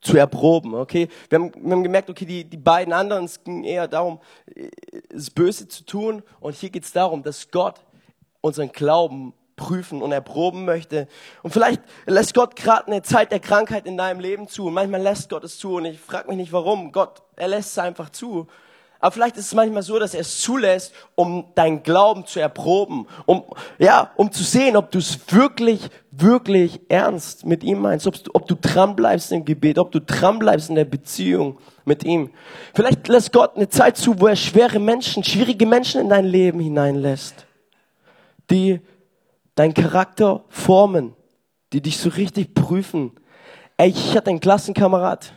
zu 0.00 0.16
erproben, 0.16 0.74
okay? 0.74 1.08
Wir 1.28 1.38
haben, 1.38 1.52
wir 1.54 1.72
haben 1.72 1.82
gemerkt, 1.82 2.08
okay, 2.08 2.24
die, 2.24 2.44
die 2.44 2.56
beiden 2.56 2.92
anderen, 2.92 3.24
es 3.24 3.42
ging 3.42 3.64
eher 3.64 3.88
darum, 3.88 4.20
das 5.10 5.30
Böse 5.30 5.68
zu 5.68 5.84
tun. 5.84 6.22
Und 6.40 6.54
hier 6.54 6.70
geht 6.70 6.84
es 6.84 6.92
darum, 6.92 7.22
dass 7.22 7.50
Gott 7.50 7.80
unseren 8.40 8.70
Glauben 8.70 9.34
prüfen 9.56 10.00
und 10.02 10.12
erproben 10.12 10.64
möchte. 10.64 11.08
Und 11.42 11.52
vielleicht 11.52 11.82
lässt 12.06 12.32
Gott 12.32 12.54
gerade 12.54 12.86
eine 12.86 13.02
Zeit 13.02 13.32
der 13.32 13.40
Krankheit 13.40 13.86
in 13.86 13.96
deinem 13.96 14.20
Leben 14.20 14.48
zu. 14.48 14.66
Und 14.66 14.74
manchmal 14.74 15.02
lässt 15.02 15.28
Gott 15.28 15.44
es 15.44 15.58
zu. 15.58 15.74
Und 15.76 15.84
ich 15.86 15.98
frage 15.98 16.28
mich 16.28 16.36
nicht 16.36 16.52
warum. 16.52 16.92
Gott, 16.92 17.22
er 17.36 17.48
lässt 17.48 17.72
es 17.72 17.78
einfach 17.78 18.10
zu. 18.10 18.46
Aber 19.00 19.12
vielleicht 19.12 19.36
ist 19.36 19.46
es 19.46 19.54
manchmal 19.54 19.84
so, 19.84 19.98
dass 19.98 20.14
er 20.14 20.20
es 20.20 20.40
zulässt, 20.40 20.92
um 21.14 21.44
deinen 21.54 21.84
Glauben 21.84 22.26
zu 22.26 22.40
erproben, 22.40 23.06
um, 23.26 23.44
ja, 23.78 24.10
um 24.16 24.32
zu 24.32 24.42
sehen, 24.42 24.76
ob 24.76 24.90
du 24.90 24.98
es 24.98 25.20
wirklich, 25.32 25.88
wirklich 26.10 26.80
ernst 26.88 27.46
mit 27.46 27.62
ihm 27.62 27.78
meinst, 27.80 28.08
ob 28.08 28.22
du, 28.22 28.30
ob 28.34 28.48
du 28.48 28.56
dran 28.56 28.96
bleibst 28.96 29.30
im 29.30 29.44
Gebet, 29.44 29.78
ob 29.78 29.92
du 29.92 30.00
dran 30.00 30.40
bleibst 30.40 30.68
in 30.68 30.74
der 30.74 30.84
Beziehung 30.84 31.58
mit 31.84 32.02
ihm. 32.02 32.30
Vielleicht 32.74 33.06
lässt 33.06 33.32
Gott 33.32 33.54
eine 33.54 33.68
Zeit 33.68 33.96
zu, 33.96 34.18
wo 34.20 34.26
er 34.26 34.36
schwere 34.36 34.80
Menschen, 34.80 35.22
schwierige 35.22 35.66
Menschen 35.66 36.00
in 36.00 36.08
dein 36.08 36.24
Leben 36.24 36.58
hineinlässt, 36.58 37.46
die 38.50 38.80
deinen 39.54 39.74
Charakter 39.74 40.44
formen, 40.48 41.14
die 41.72 41.82
dich 41.82 41.98
so 41.98 42.08
richtig 42.08 42.52
prüfen. 42.52 43.12
Ey, 43.76 43.90
ich 43.90 44.16
hatte 44.16 44.30
einen 44.30 44.40
Klassenkamerad, 44.40 45.32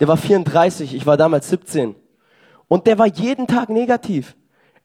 der 0.00 0.08
war 0.08 0.16
34, 0.16 0.92
ich 0.92 1.06
war 1.06 1.16
damals 1.16 1.48
17. 1.50 1.94
Und 2.68 2.86
der 2.86 2.98
war 2.98 3.06
jeden 3.06 3.46
Tag 3.46 3.68
negativ. 3.68 4.36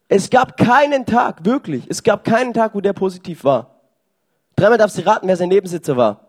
Es 0.07 0.29
gab 0.29 0.57
keinen 0.57 1.05
Tag, 1.05 1.45
wirklich, 1.45 1.85
es 1.89 2.03
gab 2.03 2.23
keinen 2.23 2.53
Tag, 2.53 2.75
wo 2.75 2.81
der 2.81 2.93
positiv 2.93 3.43
war. 3.43 3.81
Dreimal 4.55 4.77
darfst 4.77 4.97
du 4.97 5.05
raten, 5.05 5.27
wer 5.27 5.37
sein 5.37 5.49
Nebensitzer 5.49 5.95
war. 5.95 6.27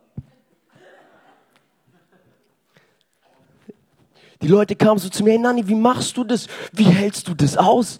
Die 4.40 4.48
Leute 4.48 4.74
kamen 4.74 4.98
so 4.98 5.08
zu 5.08 5.22
mir, 5.22 5.30
hey 5.30 5.38
Nanni, 5.38 5.66
wie 5.66 5.74
machst 5.74 6.16
du 6.16 6.24
das? 6.24 6.46
Wie 6.72 6.84
hältst 6.84 7.28
du 7.28 7.34
das 7.34 7.56
aus? 7.56 7.98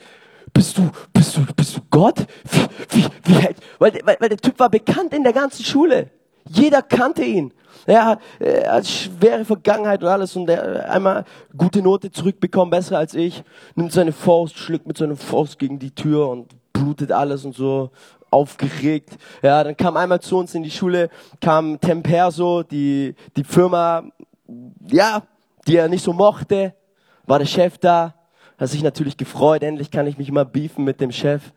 Bist 0.53 0.77
du, 0.77 0.91
bist 1.13 1.37
du, 1.37 1.47
bist 1.55 1.77
du 1.77 1.81
Gott? 1.89 2.27
Wie, 2.51 2.67
wie, 2.91 3.07
wie 3.25 3.35
hält, 3.35 3.57
weil, 3.79 3.93
weil, 4.05 4.17
weil 4.19 4.29
der 4.29 4.39
Typ 4.39 4.59
war 4.59 4.69
bekannt 4.69 5.15
in 5.15 5.23
der 5.23 5.33
ganzen 5.33 5.65
Schule. 5.65 6.11
Jeder 6.49 6.83
kannte 6.83 7.25
ihn. 7.25 7.53
Er, 7.87 8.19
er 8.39 8.73
hat 8.73 8.87
schwere 8.87 9.45
Vergangenheit 9.45 10.03
und 10.03 10.09
alles 10.09 10.37
und 10.37 10.49
er 10.49 10.91
einmal 10.91 11.25
gute 11.57 11.83
Note 11.83 12.11
zurückbekommen, 12.11 12.71
besser 12.71 12.99
als 12.99 13.15
ich. 13.15 13.43
Nimmt 13.75 13.93
seine 13.93 14.13
Faust, 14.13 14.59
schlägt 14.59 14.87
mit 14.87 14.99
seiner 14.99 15.17
Faust 15.17 15.59
gegen 15.59 15.79
die 15.79 15.95
Tür 15.95 16.29
und 16.29 16.55
blutet 16.73 17.13
alles 17.13 17.45
und 17.45 17.55
so 17.55 17.91
aufgeregt. 18.31 19.19
Ja, 19.43 19.63
dann 19.63 19.77
kam 19.77 19.97
einmal 19.97 20.21
zu 20.21 20.39
uns 20.39 20.55
in 20.55 20.63
die 20.63 20.71
Schule, 20.71 21.11
kam 21.41 21.79
Temperso, 21.81 22.63
die, 22.63 23.15
die 23.37 23.45
Firma, 23.45 24.05
ja, 24.89 25.23
die 25.67 25.77
er 25.77 25.89
nicht 25.89 26.03
so 26.03 26.13
mochte, 26.13 26.75
war 27.27 27.39
der 27.39 27.47
Chef 27.47 27.79
da, 27.79 28.15
hat 28.59 28.69
sich 28.69 28.83
natürlich 28.83 29.17
gefreut, 29.17 29.63
endlich 29.63 29.91
kann 29.91 30.07
ich 30.07 30.19
mich 30.19 30.31
mal 30.33 30.45
beefen 30.45 30.85
mit 30.85 31.01
dem 31.01 31.13
Chef, 31.13 31.53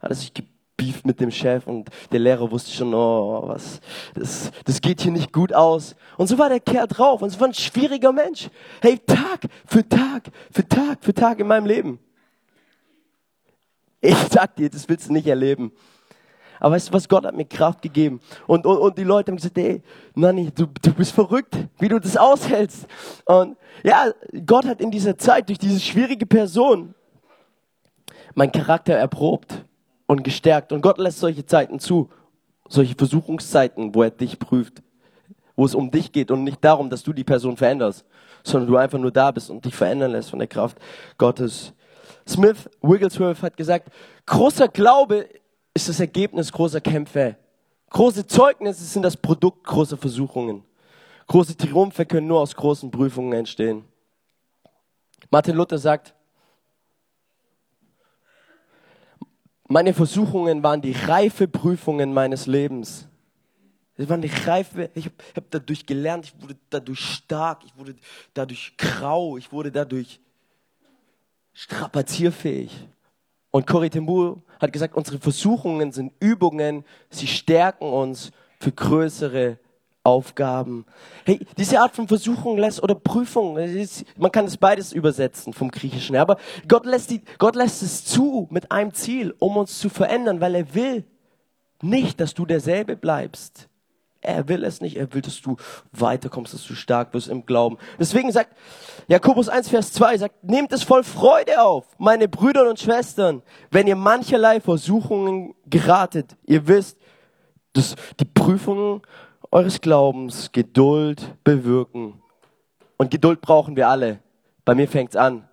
hat 0.00 0.10
er 0.10 0.16
sich 0.16 0.32
Beef 0.80 1.04
mit 1.04 1.20
dem 1.20 1.30
Chef 1.30 1.66
und 1.66 1.90
der 2.10 2.20
Lehrer 2.20 2.50
wusste 2.50 2.70
schon, 2.70 2.94
oh, 2.94 3.42
was, 3.44 3.80
das, 4.14 4.50
das 4.64 4.80
geht 4.80 5.02
hier 5.02 5.12
nicht 5.12 5.30
gut 5.30 5.52
aus. 5.52 5.94
Und 6.16 6.26
so 6.26 6.38
war 6.38 6.48
der 6.48 6.60
Kerl 6.60 6.86
drauf 6.86 7.20
und 7.20 7.28
es 7.28 7.38
war 7.38 7.48
ein 7.48 7.54
schwieriger 7.54 8.12
Mensch. 8.12 8.48
Hey, 8.80 8.98
Tag 8.98 9.42
für 9.66 9.86
Tag, 9.86 10.30
für 10.50 10.66
Tag, 10.66 10.98
für 11.02 11.12
Tag 11.12 11.38
in 11.38 11.48
meinem 11.48 11.66
Leben. 11.66 11.98
Ich 14.00 14.16
sag 14.30 14.56
dir, 14.56 14.70
das 14.70 14.88
willst 14.88 15.10
du 15.10 15.12
nicht 15.12 15.26
erleben. 15.26 15.70
Aber 16.58 16.74
weißt 16.74 16.88
du 16.88 16.92
was, 16.94 17.06
Gott 17.10 17.26
hat 17.26 17.36
mir 17.36 17.44
Kraft 17.44 17.82
gegeben. 17.82 18.20
Und, 18.46 18.64
und, 18.64 18.78
und 18.78 18.96
die 18.96 19.04
Leute 19.04 19.32
haben 19.32 19.36
gesagt, 19.36 19.58
ey, 19.58 19.82
Nanni, 20.14 20.50
du, 20.50 20.66
du 20.80 20.94
bist 20.94 21.12
verrückt, 21.12 21.58
wie 21.78 21.88
du 21.88 21.98
das 21.98 22.16
aushältst. 22.16 22.86
Und 23.26 23.58
ja, 23.82 24.12
Gott 24.46 24.64
hat 24.64 24.80
in 24.80 24.90
dieser 24.90 25.18
Zeit 25.18 25.50
durch 25.50 25.58
diese 25.58 25.80
schwierige 25.80 26.24
Person 26.24 26.94
mein 28.34 28.50
Charakter 28.50 28.94
erprobt 28.94 29.66
und 30.10 30.24
gestärkt. 30.24 30.72
Und 30.72 30.80
Gott 30.80 30.98
lässt 30.98 31.20
solche 31.20 31.46
Zeiten 31.46 31.78
zu, 31.78 32.10
solche 32.68 32.96
Versuchungszeiten, 32.96 33.94
wo 33.94 34.02
er 34.02 34.10
dich 34.10 34.40
prüft, 34.40 34.82
wo 35.54 35.64
es 35.64 35.72
um 35.72 35.92
dich 35.92 36.10
geht 36.10 36.32
und 36.32 36.42
nicht 36.42 36.64
darum, 36.64 36.90
dass 36.90 37.04
du 37.04 37.12
die 37.12 37.22
Person 37.22 37.56
veränderst, 37.56 38.04
sondern 38.42 38.68
du 38.68 38.76
einfach 38.76 38.98
nur 38.98 39.12
da 39.12 39.30
bist 39.30 39.50
und 39.50 39.64
dich 39.64 39.74
verändern 39.76 40.10
lässt 40.10 40.30
von 40.30 40.40
der 40.40 40.48
Kraft 40.48 40.78
Gottes. 41.16 41.74
Smith 42.26 42.68
Wigglesworth 42.82 43.40
hat 43.40 43.56
gesagt, 43.56 43.92
großer 44.26 44.66
Glaube 44.66 45.28
ist 45.74 45.88
das 45.88 46.00
Ergebnis 46.00 46.50
großer 46.50 46.80
Kämpfe. 46.80 47.36
Große 47.90 48.26
Zeugnisse 48.26 48.82
sind 48.82 49.02
das 49.02 49.16
Produkt 49.16 49.64
großer 49.64 49.96
Versuchungen. 49.96 50.64
Große 51.28 51.56
Triumphe 51.56 52.04
können 52.04 52.26
nur 52.26 52.40
aus 52.40 52.56
großen 52.56 52.90
Prüfungen 52.90 53.32
entstehen. 53.32 53.84
Martin 55.30 55.54
Luther 55.54 55.78
sagt, 55.78 56.16
Meine 59.72 59.94
Versuchungen 59.94 60.64
waren 60.64 60.82
die 60.82 60.90
reife 60.90 61.46
Prüfungen 61.46 62.12
meines 62.12 62.48
Lebens. 62.48 63.06
Es 63.96 64.08
waren 64.08 64.20
die 64.20 64.26
reife, 64.26 64.90
ich 64.94 65.04
habe 65.04 65.14
hab 65.36 65.48
dadurch 65.48 65.86
gelernt, 65.86 66.24
ich 66.24 66.42
wurde 66.42 66.56
dadurch 66.70 66.98
stark, 66.98 67.62
ich 67.64 67.76
wurde 67.76 67.94
dadurch 68.34 68.76
grau, 68.76 69.36
ich 69.36 69.52
wurde 69.52 69.70
dadurch 69.70 70.18
strapazierfähig. 71.52 72.88
Und 73.52 73.64
Corrie 73.68 73.90
ten 73.90 74.08
hat 74.58 74.72
gesagt, 74.72 74.96
unsere 74.96 75.20
Versuchungen 75.20 75.92
sind 75.92 76.14
Übungen, 76.18 76.84
sie 77.08 77.28
stärken 77.28 77.84
uns 77.84 78.32
für 78.58 78.72
größere 78.72 79.56
Aufgaben. 80.02 80.86
Hey, 81.26 81.46
diese 81.58 81.78
Art 81.80 81.94
von 81.94 82.08
Versuchung 82.08 82.56
lässt 82.56 82.82
oder 82.82 82.94
Prüfung, 82.94 83.58
man 84.16 84.32
kann 84.32 84.46
das 84.46 84.56
beides 84.56 84.92
übersetzen 84.92 85.52
vom 85.52 85.70
Griechischen, 85.70 86.16
aber 86.16 86.38
Gott 86.68 86.86
lässt, 86.86 87.10
die, 87.10 87.20
Gott 87.38 87.54
lässt 87.54 87.82
es 87.82 88.04
zu 88.06 88.48
mit 88.50 88.72
einem 88.72 88.94
Ziel, 88.94 89.34
um 89.38 89.58
uns 89.58 89.78
zu 89.78 89.90
verändern, 89.90 90.40
weil 90.40 90.54
er 90.54 90.74
will 90.74 91.04
nicht, 91.82 92.20
dass 92.20 92.32
du 92.32 92.46
derselbe 92.46 92.96
bleibst. 92.96 93.68
Er 94.22 94.48
will 94.48 94.64
es 94.64 94.82
nicht, 94.82 94.96
er 94.96 95.12
will, 95.14 95.22
dass 95.22 95.40
du 95.40 95.56
weiterkommst, 95.92 96.52
dass 96.52 96.66
du 96.66 96.74
stark 96.74 97.14
wirst 97.14 97.28
im 97.28 97.46
Glauben. 97.46 97.78
Deswegen 97.98 98.30
sagt 98.30 98.54
Jakobus 99.08 99.48
1, 99.48 99.70
Vers 99.70 99.94
2, 99.94 100.18
sagt, 100.18 100.44
nehmt 100.44 100.72
es 100.72 100.82
voll 100.82 101.04
Freude 101.04 101.62
auf, 101.62 101.86
meine 101.96 102.28
Brüder 102.28 102.68
und 102.68 102.78
Schwestern, 102.78 103.42
wenn 103.70 103.86
ihr 103.86 103.96
mancherlei 103.96 104.60
Versuchungen 104.60 105.54
geratet. 105.66 106.36
Ihr 106.44 106.68
wisst, 106.68 106.98
dass 107.72 107.94
die 108.18 108.24
Prüfungen 108.24 109.02
eures 109.50 109.80
Glaubens 109.80 110.52
Geduld 110.52 111.34
bewirken. 111.44 112.20
Und 112.96 113.10
Geduld 113.10 113.40
brauchen 113.40 113.76
wir 113.76 113.88
alle. 113.88 114.20
Bei 114.64 114.74
mir 114.74 114.88
fängt's 114.88 115.16
an. 115.16 115.48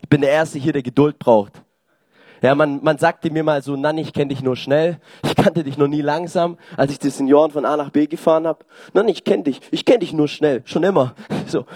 Ich 0.00 0.08
bin 0.08 0.20
der 0.20 0.30
Erste 0.30 0.58
hier, 0.58 0.72
der 0.72 0.82
Geduld 0.82 1.18
braucht. 1.18 1.62
Ja, 2.42 2.56
man, 2.56 2.82
man 2.82 2.98
sagte 2.98 3.30
mir 3.30 3.44
mal 3.44 3.62
so, 3.62 3.76
Nanni, 3.76 4.00
ich 4.00 4.12
kenne 4.12 4.28
dich 4.28 4.42
nur 4.42 4.56
schnell. 4.56 4.98
Ich 5.24 5.36
kannte 5.36 5.62
dich 5.62 5.78
noch 5.78 5.86
nie 5.86 6.00
langsam, 6.00 6.58
als 6.76 6.90
ich 6.90 6.98
die 6.98 7.10
Senioren 7.10 7.52
von 7.52 7.64
A 7.64 7.76
nach 7.76 7.90
B 7.90 8.08
gefahren 8.08 8.48
habe. 8.48 8.64
Nanni, 8.92 9.12
ich 9.12 9.22
kenne 9.22 9.44
dich. 9.44 9.60
Ich 9.70 9.84
kenne 9.84 10.00
dich 10.00 10.12
nur 10.12 10.26
schnell. 10.26 10.62
Schon 10.64 10.82
immer. 10.82 11.14
So, 11.46 11.66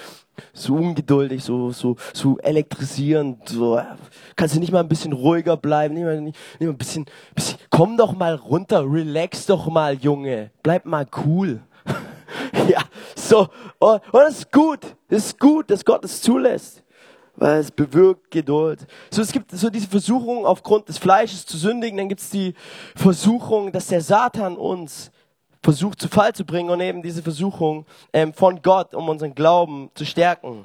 so 0.52 0.74
ungeduldig, 0.74 1.42
so, 1.42 1.70
so, 1.70 1.96
so 2.12 2.38
elektrisierend. 2.38 3.48
So, 3.48 3.80
kannst 4.36 4.54
du 4.54 4.60
nicht 4.60 4.72
mal 4.72 4.80
ein 4.80 4.88
bisschen 4.88 5.12
ruhiger 5.12 5.56
bleiben? 5.56 5.94
Nicht 5.94 6.04
mal, 6.04 6.20
nicht, 6.20 6.38
nicht 6.58 6.66
mal 6.66 6.74
ein 6.74 6.78
bisschen, 6.78 7.06
bisschen, 7.34 7.58
komm 7.70 7.96
doch 7.96 8.14
mal 8.14 8.34
runter. 8.34 8.84
Relax 8.86 9.46
doch 9.46 9.66
mal, 9.68 9.94
Junge. 9.94 10.50
Bleib 10.62 10.86
mal 10.86 11.06
cool. 11.24 11.60
ja, 12.68 12.82
so. 13.14 13.48
Und, 13.78 14.00
und 14.12 14.20
das 14.20 14.38
ist 14.38 14.52
gut. 14.52 14.80
Das 15.08 15.26
ist 15.26 15.38
gut, 15.38 15.70
dass 15.70 15.84
Gott 15.84 16.04
es 16.04 16.20
zulässt 16.20 16.82
weil 17.36 17.60
es 17.60 17.70
bewirkt 17.70 18.30
Geduld. 18.30 18.86
So, 19.10 19.22
es 19.22 19.30
gibt 19.30 19.50
so 19.50 19.70
diese 19.70 19.88
Versuchung 19.88 20.46
aufgrund 20.46 20.88
des 20.88 20.98
Fleisches 20.98 21.46
zu 21.46 21.58
sündigen, 21.58 21.98
dann 21.98 22.08
gibt 22.08 22.22
es 22.22 22.30
die 22.30 22.54
Versuchung, 22.94 23.72
dass 23.72 23.88
der 23.88 24.00
Satan 24.00 24.56
uns 24.56 25.10
versucht 25.66 26.00
zu 26.00 26.06
Fall 26.06 26.32
zu 26.32 26.44
bringen 26.44 26.70
und 26.70 26.80
eben 26.80 27.02
diese 27.02 27.24
Versuchung 27.24 27.86
ähm, 28.12 28.32
von 28.32 28.62
Gott, 28.62 28.94
um 28.94 29.08
unseren 29.08 29.34
Glauben 29.34 29.90
zu 29.96 30.06
stärken. 30.06 30.64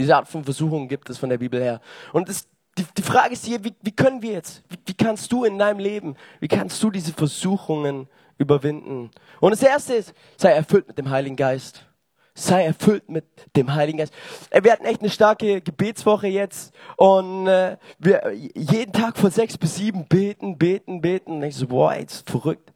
Diese 0.00 0.16
Art 0.16 0.26
von 0.26 0.42
Versuchung 0.42 0.88
gibt 0.88 1.08
es 1.10 1.18
von 1.18 1.28
der 1.28 1.38
Bibel 1.38 1.62
her. 1.62 1.80
Und 2.12 2.28
das, 2.28 2.48
die, 2.76 2.84
die 2.98 3.02
Frage 3.02 3.34
ist 3.34 3.44
hier, 3.44 3.62
wie, 3.62 3.72
wie 3.82 3.92
können 3.92 4.20
wir 4.20 4.32
jetzt, 4.32 4.64
wie, 4.68 4.78
wie 4.84 4.94
kannst 4.94 5.30
du 5.30 5.44
in 5.44 5.56
deinem 5.60 5.78
Leben, 5.78 6.16
wie 6.40 6.48
kannst 6.48 6.82
du 6.82 6.90
diese 6.90 7.12
Versuchungen 7.12 8.08
überwinden? 8.36 9.12
Und 9.38 9.52
das 9.52 9.62
Erste 9.62 9.94
ist, 9.94 10.12
sei 10.36 10.50
erfüllt 10.50 10.88
mit 10.88 10.98
dem 10.98 11.08
Heiligen 11.08 11.36
Geist 11.36 11.86
sei 12.32 12.64
erfüllt 12.64 13.10
mit 13.10 13.24
dem 13.54 13.74
Heiligen 13.74 13.98
Geist. 13.98 14.14
Äh, 14.48 14.62
wir 14.64 14.72
hatten 14.72 14.86
echt 14.86 15.02
eine 15.02 15.10
starke 15.10 15.60
Gebetswoche 15.60 16.26
jetzt 16.26 16.72
und 16.96 17.46
äh, 17.46 17.76
wir 17.98 18.32
jeden 18.32 18.92
Tag 18.92 19.18
von 19.18 19.30
sechs 19.30 19.58
bis 19.58 19.74
sieben 19.74 20.06
beten, 20.06 20.56
beten, 20.56 21.02
beten. 21.02 21.32
Und 21.32 21.42
ich 21.42 21.56
so, 21.56 21.66
boah, 21.66 21.94
jetzt 21.94 22.30
verrückt. 22.30 22.72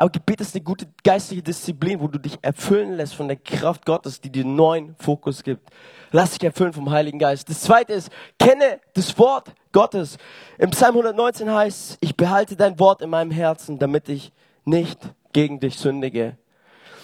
Aber 0.00 0.08
Gebet 0.08 0.40
ist 0.40 0.54
eine 0.54 0.64
gute 0.64 0.86
geistliche 1.04 1.42
Disziplin, 1.42 2.00
wo 2.00 2.08
du 2.08 2.18
dich 2.18 2.38
erfüllen 2.40 2.96
lässt 2.96 3.12
von 3.12 3.28
der 3.28 3.36
Kraft 3.36 3.84
Gottes, 3.84 4.18
die 4.18 4.30
dir 4.30 4.46
neuen 4.46 4.96
Fokus 4.98 5.42
gibt. 5.42 5.68
Lass 6.10 6.30
dich 6.30 6.42
erfüllen 6.42 6.72
vom 6.72 6.90
Heiligen 6.90 7.18
Geist. 7.18 7.50
Das 7.50 7.60
zweite 7.60 7.92
ist, 7.92 8.10
kenne 8.38 8.80
das 8.94 9.18
Wort 9.18 9.52
Gottes. 9.72 10.16
Im 10.56 10.70
Psalm 10.70 10.92
119 10.92 11.52
heißt, 11.52 11.98
ich 12.00 12.16
behalte 12.16 12.56
dein 12.56 12.78
Wort 12.78 13.02
in 13.02 13.10
meinem 13.10 13.30
Herzen, 13.30 13.78
damit 13.78 14.08
ich 14.08 14.32
nicht 14.64 14.98
gegen 15.34 15.60
dich 15.60 15.76
sündige. 15.76 16.38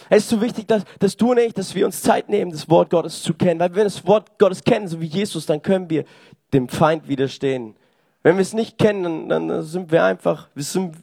Es 0.08 0.22
ist 0.22 0.30
so 0.30 0.40
wichtig, 0.40 0.66
dass, 0.66 0.84
dass 0.98 1.18
du 1.18 1.32
und 1.32 1.38
ich, 1.38 1.52
dass 1.52 1.74
wir 1.74 1.84
uns 1.84 2.00
Zeit 2.00 2.30
nehmen, 2.30 2.50
das 2.50 2.70
Wort 2.70 2.88
Gottes 2.88 3.22
zu 3.22 3.34
kennen. 3.34 3.60
Weil 3.60 3.68
wenn 3.72 3.76
wir 3.76 3.84
das 3.84 4.06
Wort 4.06 4.38
Gottes 4.38 4.64
kennen, 4.64 4.88
so 4.88 5.02
wie 5.02 5.06
Jesus, 5.06 5.44
dann 5.44 5.60
können 5.60 5.90
wir 5.90 6.06
dem 6.54 6.70
Feind 6.70 7.08
widerstehen. 7.08 7.76
Wenn 8.22 8.36
wir 8.36 8.42
es 8.42 8.54
nicht 8.54 8.78
kennen, 8.78 9.28
dann, 9.28 9.48
dann 9.48 9.62
sind 9.64 9.92
wir 9.92 10.02
einfach, 10.02 10.48
wir 10.54 10.64
sind, 10.64 10.96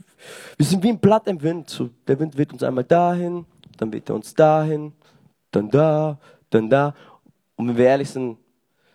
wir 0.58 0.66
sind 0.66 0.84
wie 0.84 0.90
ein 0.90 1.00
Blatt 1.00 1.28
im 1.28 1.42
Wind. 1.42 1.70
So, 1.70 1.90
der 2.08 2.20
Wind 2.20 2.38
weht 2.38 2.54
uns 2.54 2.64
einmal 2.64 2.84
dahin, 2.84 3.46
dann 3.78 3.92
weht 3.92 4.10
er 4.10 4.16
uns 4.16 4.34
dahin, 4.34 4.94
dann 5.52 5.70
da, 5.70 6.18
dann 6.50 6.70
da. 6.70 6.94
Und 7.56 7.70
wenn 7.70 7.78
wir 7.78 7.86
ehrlich 7.86 8.10
sind, 8.10 8.38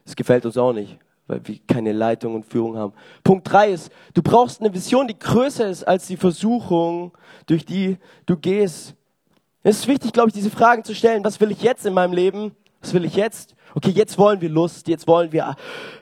es 0.05 0.17
gefällt 0.17 0.47
uns 0.47 0.57
auch 0.57 0.73
nicht, 0.73 0.99
weil 1.27 1.41
wir 1.45 1.59
keine 1.67 1.93
Leitung 1.93 2.35
und 2.35 2.47
Führung 2.47 2.77
haben. 2.77 2.93
Punkt 3.23 3.51
drei 3.51 3.71
ist, 3.73 3.93
du 4.15 4.23
brauchst 4.23 4.61
eine 4.61 4.73
Vision, 4.73 5.07
die 5.07 5.19
größer 5.19 5.69
ist 5.69 5.85
als 5.85 6.07
die 6.07 6.17
Versuchung, 6.17 7.13
durch 7.47 7.65
die 7.65 7.99
du 8.27 8.37
gehst. 8.37 8.95
Es 9.63 9.81
ist 9.81 9.89
wichtig, 9.89 10.13
glaube 10.13 10.29
ich, 10.29 10.35
diese 10.35 10.51
Fragen 10.51 10.85
zu 10.85 10.95
stellen. 10.95 11.25
Was 11.25 11.41
will 11.41 11.51
ich 11.51 11.63
jetzt 11.63 11.85
in 11.85 11.93
meinem 11.93 12.13
Leben? 12.13 12.53
Was 12.81 12.95
will 12.95 13.05
ich 13.05 13.17
jetzt? 13.17 13.55
Okay, 13.75 13.91
jetzt 13.91 14.17
wollen 14.17 14.41
wir 14.41 14.49
Lust, 14.49 14.89
jetzt 14.89 15.07
wollen 15.07 15.31
wir, 15.33 15.55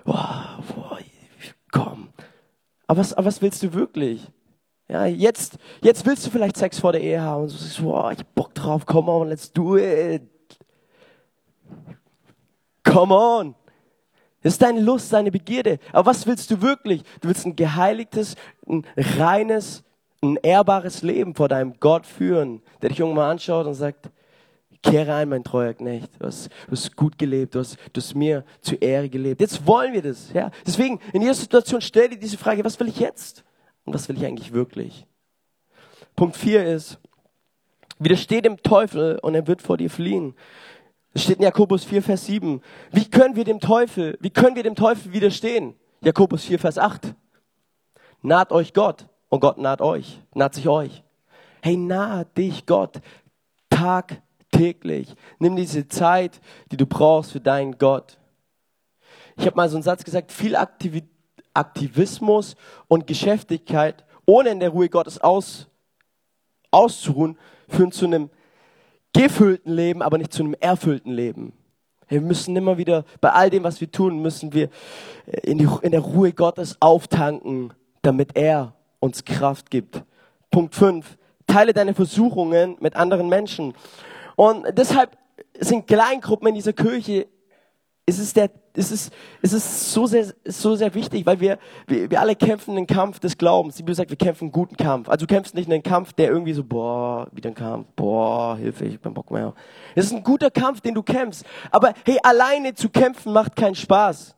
oh, 0.05 0.15
oh, 0.77 0.97
komm. 1.73 2.09
Aber 2.87 3.01
was, 3.01 3.13
aber 3.15 3.27
was 3.27 3.43
willst 3.43 3.63
du 3.63 3.75
wirklich? 3.75 4.31
Ja, 4.89 5.07
jetzt, 5.07 5.59
jetzt 5.83 6.07
willst 6.07 6.25
du 6.27 6.31
vielleicht 6.31 6.57
Sex 6.57 6.79
vor 6.79 6.93
der 6.93 7.01
Ehe 7.01 7.21
haben 7.21 7.43
und 7.43 7.53
du 7.53 7.57
sagst, 7.57 7.83
wow, 7.83 8.13
ich 8.13 8.19
hab 8.19 8.35
Bock 8.35 8.55
drauf, 8.55 8.87
come 8.87 9.11
on, 9.11 9.29
let's 9.29 9.53
do 9.53 9.77
it. 9.77 10.23
Come 12.85 13.13
on. 13.13 13.55
Das 14.43 14.53
ist 14.53 14.63
deine 14.63 14.81
Lust, 14.81 15.13
deine 15.13 15.33
Begierde. 15.33 15.81
Aber 15.93 16.11
was 16.11 16.25
willst 16.25 16.53
du 16.53 16.63
wirklich? 16.63 17.03
Du 17.21 17.29
willst 17.29 17.45
ein 17.47 17.57
geheiligtes, 17.57 18.37
ein 18.69 18.85
reines, 18.97 19.83
ein 20.23 20.37
ehrbares 20.37 21.03
Leben 21.03 21.35
vor 21.35 21.49
deinem 21.49 21.81
Gott 21.81 22.07
führen, 22.07 22.63
der 22.81 22.91
dich 22.91 23.01
irgendwann 23.01 23.33
anschaut 23.33 23.67
und 23.67 23.75
sagt, 23.75 24.09
kehre 24.83 25.15
ein, 25.15 25.29
mein 25.29 25.43
treuer 25.43 25.75
Knecht. 25.75 26.11
Du 26.21 26.27
hast, 26.27 26.49
du 26.67 26.73
hast 26.73 26.95
gut 26.95 27.19
gelebt, 27.19 27.57
du 27.57 27.59
hast, 27.59 27.77
du 27.93 28.01
hast 28.01 28.15
mir 28.15 28.45
zur 28.61 28.81
Ehre 28.81 29.09
gelebt. 29.09 29.41
Jetzt 29.41 29.67
wollen 29.67 29.93
wir 29.93 30.03
das. 30.03 30.33
Ja? 30.33 30.53
Deswegen, 30.65 31.01
in 31.13 31.23
jeder 31.23 31.35
Situation 31.35 31.81
stell 31.81 32.09
dir 32.09 32.19
diese 32.19 32.39
Frage, 32.39 32.65
was 32.65 32.79
will 32.79 32.89
ich 32.89 33.01
jetzt? 33.01 33.45
Und 33.87 33.95
was 33.95 34.09
will 34.09 34.19
ich 34.19 34.27
eigentlich 34.27 34.53
wirklich? 34.53 35.07
Punkt 36.17 36.37
4 36.37 36.67
ist, 36.67 36.99
widersteh 37.99 38.43
dem 38.43 38.63
Teufel 38.63 39.19
und 39.23 39.35
er 39.35 39.47
wird 39.47 39.63
vor 39.63 39.79
dir 39.79 39.89
fliehen. 39.89 40.35
Es 41.15 41.23
steht 41.23 41.39
in 41.39 41.45
Jakobus 41.45 41.85
4, 41.85 42.03
Vers 42.03 42.27
7. 42.27 42.61
Wie 42.93 43.09
können 43.09 43.37
wir 43.37 43.45
dem 43.45 43.61
Teufel, 43.61 44.19
wie 44.21 44.31
können 44.31 44.57
wir 44.57 44.63
dem 44.63 44.75
Teufel 44.75 45.13
widerstehen? 45.13 45.75
Jakobus 46.03 46.45
4, 46.45 46.59
Vers 46.59 46.77
8. 46.77 47.15
Naht 48.21 48.53
euch 48.53 48.75
Gott 48.75 49.07
und 49.29 49.41
Gott 49.41 49.57
naht 49.57 49.81
euch, 49.81 50.21
naht 50.35 50.55
sich 50.55 50.69
euch. 50.69 51.03
Hey, 51.63 51.77
nahe 51.77 52.27
dich 52.37 52.67
Gott 52.67 53.01
tagtäglich. 53.71 55.15
Nimm 55.39 55.57
diese 55.57 55.89
Zeit, 55.89 56.41
die 56.71 56.77
du 56.77 56.87
brauchst 56.87 57.33
für 57.33 57.41
deinen 57.41 57.79
Gott. 57.79 58.19
Ich 59.37 59.47
habe 59.47 59.57
mal 59.57 59.69
so 59.69 59.77
einen 59.77 59.83
Satz 59.83 60.03
gesagt, 60.03 60.33
viel 60.33 60.57
Aktiv 60.57 61.03
Aktivismus 61.57 62.57
und 62.89 63.07
Geschäftigkeit, 63.07 64.05
ohne 64.27 64.51
in 64.51 64.61
der 64.61 64.71
Ruhe 64.71 64.89
Gottes 64.89 65.21
aus, 65.21 65.69
auszuruhen, 66.71 67.39
führen 67.69 67.93
zu 67.93 68.07
einem 68.07 68.31
gefüllten 69.13 69.73
Leben, 69.73 70.03
aber 70.03 70.19
nicht 70.19 70.33
zu 70.33 70.43
einem 70.43 70.55
erfüllten 70.61 71.13
Leben. 71.13 71.53
Wir 72.09 72.21
müssen 72.21 72.55
immer 72.55 72.79
wieder, 72.79 73.05
bei 73.21 73.31
all 73.31 73.51
dem, 73.51 73.65
was 73.65 73.81
wir 73.81 73.91
tun, 73.91 74.23
müssen 74.23 74.53
wir 74.53 74.69
in, 75.43 75.59
die, 75.59 75.69
in 75.83 75.91
der 75.91 76.01
Ruhe 76.01 76.33
Gottes 76.33 76.77
auftanken, 76.81 77.73
damit 78.03 78.37
er 78.37 78.75
uns 79.01 79.25
Kraft 79.25 79.71
gibt. 79.71 80.03
Punkt 80.51 80.75
5. 80.75 81.19
Teile 81.47 81.73
deine 81.73 81.95
Versuchungen 81.95 82.77
mit 82.81 82.95
anderen 82.95 83.29
Menschen. 83.29 83.75
Und 84.37 84.67
deshalb 84.77 85.17
sind 85.59 85.87
Kleingruppen 85.87 86.49
in 86.49 86.55
dieser 86.55 86.73
Kirche, 86.73 87.27
es 88.09 88.21
ist, 88.21 88.37
der, 88.37 88.51
es 88.73 88.93
ist, 88.93 89.13
es 89.43 89.53
ist 89.53 89.93
so, 89.93 90.07
sehr, 90.07 90.33
so 90.45 90.77
sehr 90.77 90.95
wichtig, 90.95 91.27
weil 91.27 91.41
wir, 91.41 91.59
wir, 91.89 92.09
wir 92.09 92.21
alle 92.21 92.37
kämpfen 92.37 92.77
den 92.77 92.87
Kampf 92.87 93.19
des 93.19 93.37
Glaubens. 93.37 93.75
Die 93.75 93.83
Bibel 93.83 93.97
sagt, 93.97 94.11
wir 94.11 94.17
kämpfen 94.17 94.45
einen 94.45 94.53
guten 94.53 94.77
Kampf. 94.77 95.09
Also 95.09 95.27
du 95.27 95.35
kämpfst 95.35 95.57
nicht 95.57 95.69
einen 95.69 95.83
Kampf, 95.83 96.13
der 96.13 96.29
irgendwie 96.29 96.53
so, 96.53 96.63
boah, 96.63 97.27
wieder 97.33 97.51
ein 97.51 97.55
Kampf, 97.57 97.89
boah, 97.97 98.57
Hilfe, 98.57 98.85
ich 98.85 99.01
bin 99.01 99.13
Bock 99.13 99.33
mehr. 99.33 99.55
Es 99.97 100.07
ist 100.07 100.13
ein 100.13 100.23
guter 100.23 100.53
Kampf, 100.53 100.81
den 100.81 100.95
du 100.95 101.03
kämpfst. 101.03 101.45
Aber 101.73 101.95
hey, 102.05 102.19
alleine 102.23 102.75
zu 102.75 102.89
kämpfen 102.89 103.33
macht 103.33 103.57
keinen 103.57 103.75
Spaß. 103.75 104.37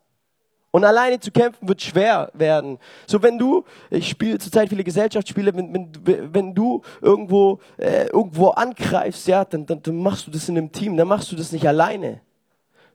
Und 0.70 0.84
alleine 0.84 1.20
zu 1.20 1.30
kämpfen 1.30 1.68
wird 1.68 1.82
schwer 1.82 2.30
werden. 2.32 2.78
So 3.06 3.22
wenn 3.22 3.38
du, 3.38 3.64
ich 3.90 4.08
spiele 4.08 4.38
zurzeit 4.38 4.70
viele 4.70 4.84
Gesellschaftsspiele, 4.84 5.54
wenn, 5.54 5.74
wenn, 5.74 6.34
wenn 6.34 6.54
du 6.54 6.82
irgendwo 7.02 7.60
äh, 7.76 8.06
irgendwo 8.06 8.48
angreifst, 8.48 9.28
ja, 9.28 9.44
dann, 9.44 9.66
dann, 9.66 9.82
dann 9.82 9.96
machst 9.96 10.26
du 10.26 10.30
das 10.30 10.48
in 10.48 10.56
einem 10.56 10.72
Team, 10.72 10.96
dann 10.96 11.08
machst 11.08 11.30
du 11.32 11.36
das 11.36 11.52
nicht 11.52 11.66
alleine. 11.66 12.20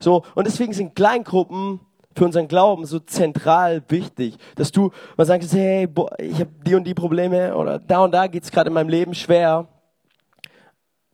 So 0.03 0.23
und 0.35 0.45
deswegen 0.45 0.73
sind 0.73 0.95
Kleingruppen 0.95 1.79
für 2.13 2.25
unseren 2.25 2.49
Glauben 2.49 2.85
so 2.85 2.99
zentral 2.99 3.81
wichtig, 3.87 4.35
dass 4.55 4.71
du 4.71 4.91
mal 5.15 5.25
sagst, 5.25 5.53
hey, 5.53 5.87
boah, 5.87 6.11
ich 6.19 6.41
habe 6.41 6.51
die 6.67 6.75
und 6.75 6.83
die 6.83 6.93
Probleme 6.93 7.55
oder 7.55 7.79
da 7.79 8.03
und 8.03 8.11
da 8.11 8.27
geht's 8.27 8.51
gerade 8.51 8.67
in 8.67 8.73
meinem 8.73 8.89
Leben 8.89 9.15
schwer. 9.15 9.67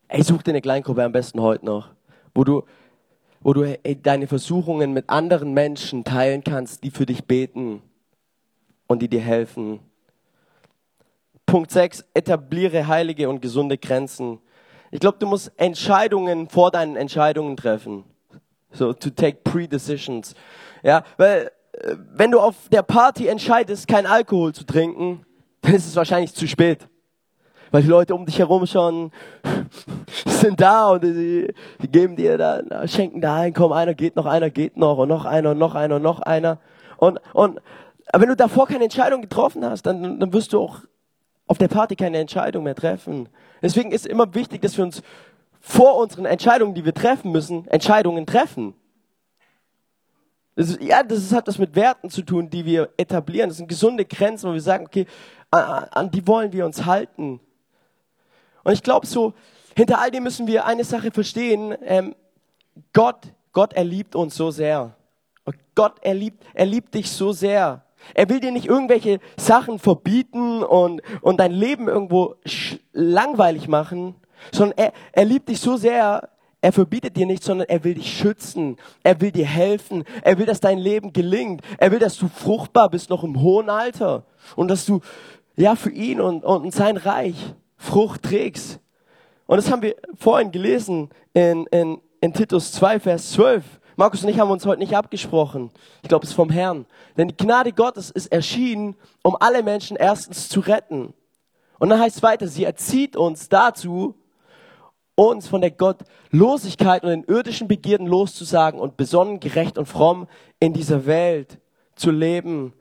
Ey, 0.07 0.23
such 0.23 0.41
dir 0.41 0.51
eine 0.51 0.61
Kleingruppe 0.61 1.03
am 1.03 1.11
besten 1.11 1.39
heute 1.39 1.65
noch, 1.65 1.89
wo 2.33 2.43
du 2.43 2.63
wo 3.41 3.53
du 3.53 3.77
deine 4.01 4.27
Versuchungen 4.27 4.91
mit 4.91 5.09
anderen 5.09 5.53
Menschen 5.53 6.03
teilen 6.03 6.43
kannst, 6.43 6.83
die 6.83 6.91
für 6.91 7.05
dich 7.05 7.23
beten 7.25 7.81
und 8.87 9.01
die 9.01 9.07
dir 9.07 9.21
helfen. 9.21 9.79
Punkt 11.45 11.71
6, 11.71 12.05
etabliere 12.13 12.87
heilige 12.87 13.29
und 13.29 13.41
gesunde 13.41 13.77
Grenzen. 13.77 14.39
Ich 14.91 14.99
glaube, 14.99 15.19
du 15.19 15.27
musst 15.27 15.53
Entscheidungen 15.57 16.49
vor 16.49 16.71
deinen 16.71 16.97
Entscheidungen 16.97 17.55
treffen. 17.55 18.03
So, 18.71 18.93
to 18.93 19.09
take 19.09 19.39
pre-decisions. 19.43 20.35
Ja, 20.83 21.03
weil, 21.17 21.51
äh, 21.73 21.95
wenn 22.13 22.31
du 22.31 22.39
auf 22.39 22.55
der 22.71 22.83
Party 22.83 23.27
entscheidest, 23.27 23.87
kein 23.87 24.05
Alkohol 24.05 24.53
zu 24.53 24.63
trinken, 24.63 25.25
dann 25.61 25.73
ist 25.73 25.87
es 25.87 25.95
wahrscheinlich 25.95 26.33
zu 26.33 26.47
spät 26.47 26.87
weil 27.71 27.83
die 27.83 27.89
Leute 27.89 28.15
um 28.15 28.25
dich 28.25 28.39
herum 28.39 28.65
schon 28.65 29.11
sind 30.25 30.59
da 30.59 30.89
und 30.89 31.03
die, 31.03 31.53
die 31.81 31.87
geben 31.87 32.15
dir 32.15 32.37
da, 32.37 32.87
schenken 32.87 33.21
da 33.21 33.35
ein, 33.35 33.53
komm, 33.53 33.71
einer 33.71 33.93
geht 33.93 34.15
noch, 34.15 34.25
einer 34.25 34.49
geht 34.49 34.77
noch 34.77 34.97
und 34.97 35.09
noch 35.09 35.25
einer 35.25 35.51
und 35.51 35.57
noch 35.57 35.75
einer 35.75 35.97
und 35.97 36.01
noch 36.01 36.19
einer. 36.19 36.59
Und, 36.97 37.19
und, 37.33 37.59
aber 38.11 38.23
wenn 38.23 38.29
du 38.29 38.35
davor 38.35 38.67
keine 38.67 38.83
Entscheidung 38.83 39.21
getroffen 39.21 39.63
hast, 39.65 39.83
dann, 39.83 40.19
dann 40.19 40.33
wirst 40.33 40.53
du 40.53 40.61
auch 40.61 40.79
auf 41.47 41.57
der 41.57 41.67
Party 41.67 41.95
keine 41.95 42.17
Entscheidung 42.17 42.63
mehr 42.63 42.75
treffen. 42.75 43.29
Deswegen 43.61 43.91
ist 43.91 44.05
immer 44.05 44.33
wichtig, 44.33 44.61
dass 44.61 44.77
wir 44.77 44.85
uns 44.85 45.01
vor 45.59 45.97
unseren 45.97 46.25
Entscheidungen, 46.25 46.73
die 46.73 46.85
wir 46.85 46.93
treffen 46.93 47.31
müssen, 47.31 47.67
Entscheidungen 47.67 48.25
treffen. 48.25 48.73
Das 50.55 50.71
ist, 50.71 50.81
ja, 50.81 51.03
das 51.03 51.31
hat 51.31 51.47
das 51.47 51.57
mit 51.57 51.75
Werten 51.75 52.09
zu 52.09 52.21
tun, 52.21 52.49
die 52.49 52.65
wir 52.65 52.89
etablieren. 52.97 53.49
Das 53.49 53.57
sind 53.57 53.67
gesunde 53.67 54.05
Grenzen, 54.05 54.49
wo 54.49 54.53
wir 54.53 54.61
sagen, 54.61 54.85
okay, 54.85 55.05
an, 55.51 55.85
an 55.91 56.11
die 56.11 56.25
wollen 56.27 56.51
wir 56.51 56.65
uns 56.65 56.85
halten. 56.85 57.39
Und 58.63 58.73
ich 58.73 58.83
glaube 58.83 59.07
so, 59.07 59.33
hinter 59.75 59.99
all 59.99 60.11
dem 60.11 60.23
müssen 60.23 60.47
wir 60.47 60.65
eine 60.65 60.83
Sache 60.83 61.11
verstehen. 61.11 61.75
Ähm, 61.81 62.15
Gott, 62.93 63.27
Gott, 63.53 63.73
er 63.73 63.83
liebt 63.83 64.15
uns 64.15 64.35
so 64.35 64.51
sehr. 64.51 64.95
Gott, 65.75 65.93
er 66.01 66.13
liebt, 66.13 66.43
er 66.53 66.65
liebt 66.65 66.93
dich 66.93 67.09
so 67.09 67.31
sehr. 67.31 67.85
Er 68.13 68.29
will 68.29 68.39
dir 68.39 68.51
nicht 68.51 68.65
irgendwelche 68.65 69.19
Sachen 69.37 69.79
verbieten 69.79 70.63
und, 70.63 71.01
und 71.21 71.39
dein 71.39 71.51
Leben 71.51 71.87
irgendwo 71.87 72.35
langweilig 72.91 73.67
machen, 73.67 74.15
sondern 74.51 74.77
er, 74.77 74.93
er 75.11 75.25
liebt 75.25 75.49
dich 75.49 75.59
so 75.59 75.77
sehr, 75.77 76.29
er 76.61 76.73
verbietet 76.73 77.15
dir 77.15 77.25
nichts, 77.25 77.45
sondern 77.45 77.69
er 77.69 77.83
will 77.83 77.93
dich 77.93 78.17
schützen. 78.17 78.75
Er 79.03 79.21
will 79.21 79.31
dir 79.31 79.45
helfen. 79.45 80.03
Er 80.23 80.37
will, 80.37 80.45
dass 80.45 80.59
dein 80.59 80.77
Leben 80.77 81.13
gelingt. 81.13 81.61
Er 81.77 81.91
will, 81.91 81.99
dass 81.99 82.17
du 82.17 82.27
fruchtbar 82.27 82.89
bist, 82.89 83.09
noch 83.09 83.23
im 83.23 83.41
hohen 83.41 83.69
Alter. 83.69 84.25
Und 84.55 84.67
dass 84.67 84.85
du, 84.85 84.99
ja, 85.55 85.75
für 85.75 85.91
ihn 85.91 86.19
und, 86.19 86.43
und 86.43 86.73
sein 86.73 86.97
Reich 86.97 87.35
Frucht 87.77 88.23
trägst. 88.23 88.81
Und 89.45 89.57
das 89.57 89.71
haben 89.71 89.81
wir 89.81 89.95
vorhin 90.17 90.51
gelesen 90.51 91.09
in, 91.33 91.65
in, 91.67 92.01
in 92.19 92.33
Titus 92.33 92.73
2, 92.73 92.99
Vers 92.99 93.31
12. 93.31 93.63
Markus 93.95 94.23
und 94.23 94.29
ich 94.29 94.39
haben 94.39 94.51
uns 94.51 94.65
heute 94.65 94.79
nicht 94.79 94.95
abgesprochen. 94.95 95.71
Ich 96.03 96.09
glaube, 96.09 96.23
es 96.23 96.31
ist 96.31 96.35
vom 96.35 96.49
Herrn. 96.49 96.85
Denn 97.17 97.29
die 97.29 97.37
Gnade 97.37 97.71
Gottes 97.71 98.11
ist 98.11 98.31
erschienen, 98.31 98.95
um 99.23 99.35
alle 99.39 99.63
Menschen 99.63 99.97
erstens 99.97 100.49
zu 100.49 100.59
retten. 100.59 101.13
Und 101.79 101.89
dann 101.89 101.99
heißt 101.99 102.17
es 102.17 102.23
weiter, 102.23 102.47
sie 102.47 102.65
erzieht 102.65 103.15
uns 103.15 103.47
dazu, 103.47 104.15
uns 105.19 105.49
von 105.49 105.59
der 105.59 105.71
Gottlosigkeit 105.71 107.03
und 107.03 107.09
den 107.09 107.23
irdischen 107.25 107.67
Begierden 107.67 108.07
loszusagen 108.07 108.79
und 108.79 108.95
besonnen, 108.95 109.41
gerecht 109.41 109.77
und 109.77 109.85
fromm 109.85 110.27
in 110.61 110.71
dieser 110.71 111.05
Welt 111.05 111.59
zu 111.95 112.09
leben. 112.09 112.73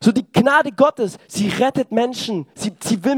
So 0.00 0.12
die 0.12 0.24
Gnade 0.30 0.70
Gottes, 0.70 1.18
sie 1.26 1.48
rettet 1.48 1.90
Menschen, 1.90 2.46
sie, 2.54 2.72
sie 2.80 3.02
will 3.04 3.16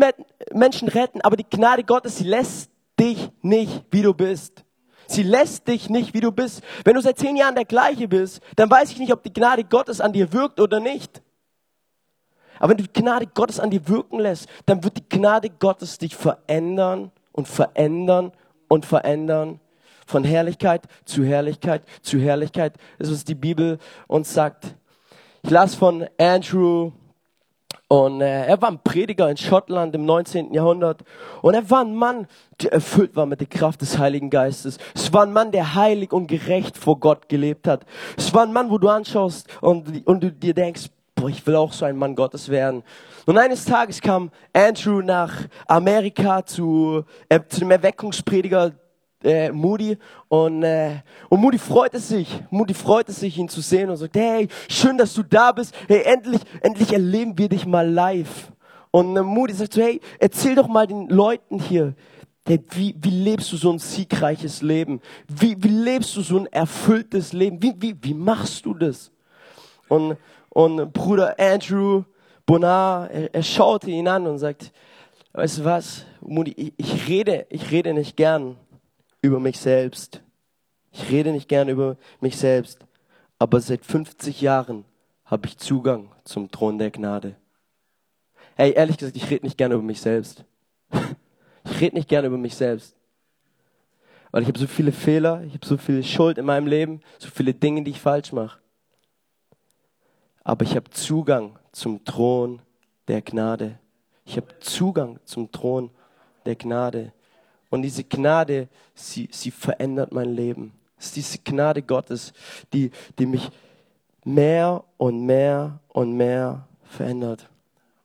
Menschen 0.55 0.89
retten, 0.89 1.21
aber 1.21 1.37
die 1.37 1.49
Gnade 1.49 1.85
Gottes, 1.85 2.17
sie 2.17 2.25
lässt 2.25 2.71
dich 2.99 3.31
nicht, 3.43 3.85
wie 3.91 4.03
du 4.03 4.15
bist. 4.15 4.65
Sie 5.07 5.23
lässt 5.23 5.69
dich 5.69 5.91
nicht, 5.91 6.15
wie 6.15 6.21
du 6.21 6.33
bist. 6.33 6.63
Wenn 6.85 6.95
du 6.95 7.03
seit 7.03 7.19
zehn 7.19 7.37
Jahren 7.37 7.55
der 7.55 7.67
gleiche 7.67 8.09
bist, 8.09 8.41
dann 8.57 8.71
weiß 8.71 8.91
ich 8.93 8.99
nicht, 8.99 9.13
ob 9.13 9.23
die 9.23 9.35
Gnade 9.35 9.65
Gottes 9.65 10.01
an 10.01 10.15
dir 10.15 10.33
wirkt 10.33 10.59
oder 10.59 10.81
nicht. 10.81 11.21
Aber 12.59 12.71
wenn 12.71 12.79
du 12.79 12.85
die 12.85 13.01
Gnade 13.01 13.27
Gottes 13.27 13.61
an 13.61 13.69
dir 13.69 13.87
wirken 13.87 14.19
lässt, 14.19 14.49
dann 14.65 14.83
wird 14.83 14.97
die 14.97 15.09
Gnade 15.09 15.51
Gottes 15.51 15.99
dich 15.99 16.17
verändern 16.17 17.13
und 17.33 17.49
verändern 17.49 18.33
und 18.73 18.87
verändern. 18.87 19.61
Von 20.07 20.25
Herrlichkeit 20.25 20.83
zu 21.05 21.25
Herrlichkeit 21.25 21.83
zu 22.01 22.19
Herrlichkeit. 22.19 22.75
Das 22.99 23.09
ist, 23.09 23.15
was 23.15 23.25
die 23.25 23.35
Bibel 23.35 23.79
uns 24.09 24.33
sagt. 24.33 24.75
Ich 25.43 25.51
las 25.51 25.75
von 25.75 26.07
Andrew 26.19 26.93
und 27.89 28.23
äh, 28.23 28.47
er 28.47 28.63
war 28.63 28.71
ein 28.71 28.83
Prediger 28.83 29.29
in 29.29 29.37
Schottland 29.37 29.95
im 29.95 30.07
19. 30.07 30.55
Jahrhundert. 30.55 31.03
Und 31.43 31.53
er 31.53 31.69
war 31.69 31.83
ein 31.83 31.95
Mann, 31.95 32.27
der 32.63 32.73
erfüllt 32.73 33.15
war 33.15 33.27
mit 33.27 33.41
der 33.41 33.47
Kraft 33.47 33.83
des 33.83 33.99
Heiligen 33.99 34.31
Geistes. 34.31 34.79
Es 34.95 35.13
war 35.13 35.25
ein 35.25 35.33
Mann, 35.35 35.53
der 35.53 35.75
heilig 35.75 36.11
und 36.11 36.27
gerecht 36.27 36.79
vor 36.79 36.99
Gott 36.99 37.29
gelebt 37.29 37.69
hat. 37.69 37.85
Es 38.17 38.33
war 38.33 38.45
ein 38.45 38.53
Mann, 38.55 38.71
wo 38.71 38.79
du 38.79 38.89
anschaust 38.89 39.47
und, 39.61 40.07
und 40.07 40.23
du 40.23 40.33
dir 40.33 40.55
denkst, 40.55 40.89
boah, 41.23 41.29
ich 41.29 41.47
will 41.47 41.55
auch 41.55 41.73
so 41.73 41.85
ein 41.85 41.97
Mann 41.97 42.17
Gottes 42.17 42.49
werden. 42.49 42.83
Und 43.27 43.39
eines 43.39 43.65
Tages 43.65 44.01
kam 44.01 44.33
Andrew 44.53 45.03
nach 45.03 45.33
Amerika 45.69 46.45
zu, 46.45 47.05
äh, 47.29 47.39
zu 47.49 47.61
dem 47.61 47.71
Erweckungsprediger 47.71 48.73
äh, 49.23 49.53
Moody 49.53 49.97
und, 50.27 50.65
äh, 50.65 50.97
und 51.29 51.41
Moody 51.41 51.59
freute 51.59 52.01
sich, 52.01 52.43
Moody 52.51 52.75
freute 52.75 53.13
sich, 53.13 53.39
ihn 53.39 53.49
zu 53.49 53.61
sehen 53.61 53.89
und 53.89 53.99
sagt, 53.99 54.17
hey, 54.17 54.49
schön, 54.69 54.99
dass 54.99 55.15
du 55.15 55.23
da 55.23 55.53
bist, 55.53 55.73
hey, 55.87 56.03
endlich, 56.03 56.41
endlich 56.61 56.93
erleben 56.93 57.39
wir 57.39 57.49
dich 57.49 57.67
mal 57.67 57.89
live. 57.89 58.51
Und 58.91 59.17
äh, 59.17 59.23
Moody 59.23 59.55
sagt 59.55 59.75
so, 59.75 59.81
hey, 59.81 60.01
erzähl 60.19 60.57
doch 60.57 60.67
mal 60.67 60.89
den 60.89 61.09
Leuten 61.09 61.61
hier, 61.61 61.95
hey, 62.49 62.61
wie, 62.71 62.97
wie 63.01 63.11
lebst 63.11 63.53
du 63.53 63.57
so 63.57 63.71
ein 63.71 63.79
siegreiches 63.79 64.61
Leben? 64.61 65.01
Wie, 65.29 65.55
wie 65.63 65.69
lebst 65.69 66.17
du 66.17 66.23
so 66.23 66.39
ein 66.39 66.47
erfülltes 66.47 67.33
Leben? 67.33 67.63
Wie, 67.63 67.75
wie, 67.79 67.95
wie 68.03 68.15
machst 68.15 68.67
du 68.67 68.75
das? 68.75 69.13
Und, 69.87 70.17
und 70.53 70.93
Bruder 70.93 71.39
Andrew 71.39 72.05
Bonar, 72.45 73.11
er, 73.11 73.35
er 73.35 73.43
schaute 73.43 73.91
ihn 73.91 74.07
an 74.07 74.27
und 74.27 74.39
sagt, 74.39 74.73
weißt 75.33 75.59
du 75.59 75.65
was, 75.65 76.05
Moody, 76.21 76.53
ich, 76.53 76.73
ich 76.77 77.09
rede, 77.09 77.47
ich 77.49 77.71
rede 77.71 77.95
nicht 77.95 78.17
gern 78.17 78.57
über 79.23 79.41
mich 79.41 79.59
selbst. 79.59 80.21
Ich 80.93 81.11
rede 81.11 81.33
nicht 81.33 81.49
gern 81.49 81.71
über 81.71 81.97
mich 82.21 82.37
selbst, 82.37 82.81
aber 83.39 83.61
seit 83.61 83.85
50 83.85 84.43
Jahren 84.43 84.85
habe 85.25 85.47
ich 85.47 85.57
Zugang 85.57 86.11
zum 86.25 86.51
Thron 86.51 86.79
der 86.79 86.91
Gnade. 86.91 87.37
Hey, 88.55 88.73
ehrlich 88.73 88.99
gesagt, 88.99 89.17
ich 89.17 89.31
rede 89.31 89.47
nicht 89.47 89.57
gern 89.57 89.73
über 89.73 89.83
mich 89.83 90.01
selbst. 90.01 90.45
Ich 91.65 91.81
rede 91.81 91.95
nicht 91.95 92.09
gern 92.09 92.25
über 92.25 92.37
mich 92.37 92.57
selbst. 92.57 92.97
Weil 94.33 94.43
ich 94.43 94.49
habe 94.49 94.59
so 94.59 94.67
viele 94.67 94.91
Fehler, 94.91 95.45
ich 95.47 95.55
habe 95.55 95.65
so 95.65 95.77
viel 95.77 96.03
Schuld 96.03 96.37
in 96.37 96.45
meinem 96.45 96.67
Leben, 96.67 97.01
so 97.21 97.29
viele 97.29 97.55
Dinge, 97.55 97.85
die 97.85 97.93
ich 97.93 98.01
falsch 98.01 98.33
mache. 98.33 98.59
Aber 100.45 100.65
ich 100.65 100.75
habe 100.75 100.91
Zugang 100.91 101.59
zum 101.73 102.05
Thron 102.05 102.61
der 103.09 103.23
Gnade. 103.23 103.79
Ich 104.25 104.37
habe 104.37 104.49
Zugang 104.61 105.19
zum 105.25 105.51
Thron 105.51 105.91
der 106.45 106.57
Gnade. 106.57 107.13
Und 107.71 107.83
diese 107.83 108.05
Gnade, 108.05 108.69
sie, 108.95 109.29
sie 109.33 109.51
verändert 109.51 110.13
mein 110.13 110.35
Leben. 110.35 110.73
Es 110.99 111.07
ist 111.07 111.17
diese 111.17 111.39
Gnade 111.39 111.83
Gottes, 111.83 112.33
die, 112.73 112.91
die 113.19 113.27
mich 113.27 113.51
mehr 114.25 114.85
und 114.99 115.25
mehr 115.25 115.81
und 115.89 116.17
mehr 116.17 116.67
verändert. 116.85 117.49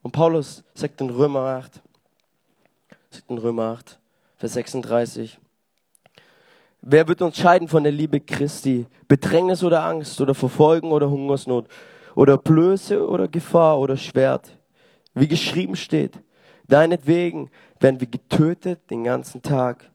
Und 0.02 0.12
Paulus 0.12 0.64
sagt 0.74 1.02
in 1.02 1.10
Römer 1.10 1.42
8, 1.42 1.82
sagt 3.10 3.30
in 3.30 3.38
Römer 3.38 3.64
8, 3.64 4.00
Vers 4.38 4.54
36, 4.54 5.40
Wer 6.82 7.08
wird 7.08 7.22
uns 7.22 7.36
scheiden 7.38 7.68
von 7.68 7.84
der 7.84 7.92
Liebe 7.92 8.22
Christi? 8.22 8.86
Bedrängnis 9.08 9.64
oder 9.64 9.84
Angst 9.84 10.22
oder 10.22 10.34
Verfolgen 10.34 10.92
oder 10.92 11.10
Hungersnot 11.10 11.68
oder 12.18 12.38
Blöße 12.38 13.08
oder 13.08 13.28
Gefahr 13.28 13.80
oder 13.80 13.96
Schwert? 13.96 14.58
Wie 15.14 15.28
geschrieben 15.28 15.76
steht, 15.76 16.20
Deinetwegen 16.68 17.50
werden 17.80 18.00
wir 18.00 18.08
getötet 18.08 18.90
den 18.92 19.04
ganzen 19.04 19.42
Tag. 19.42 19.90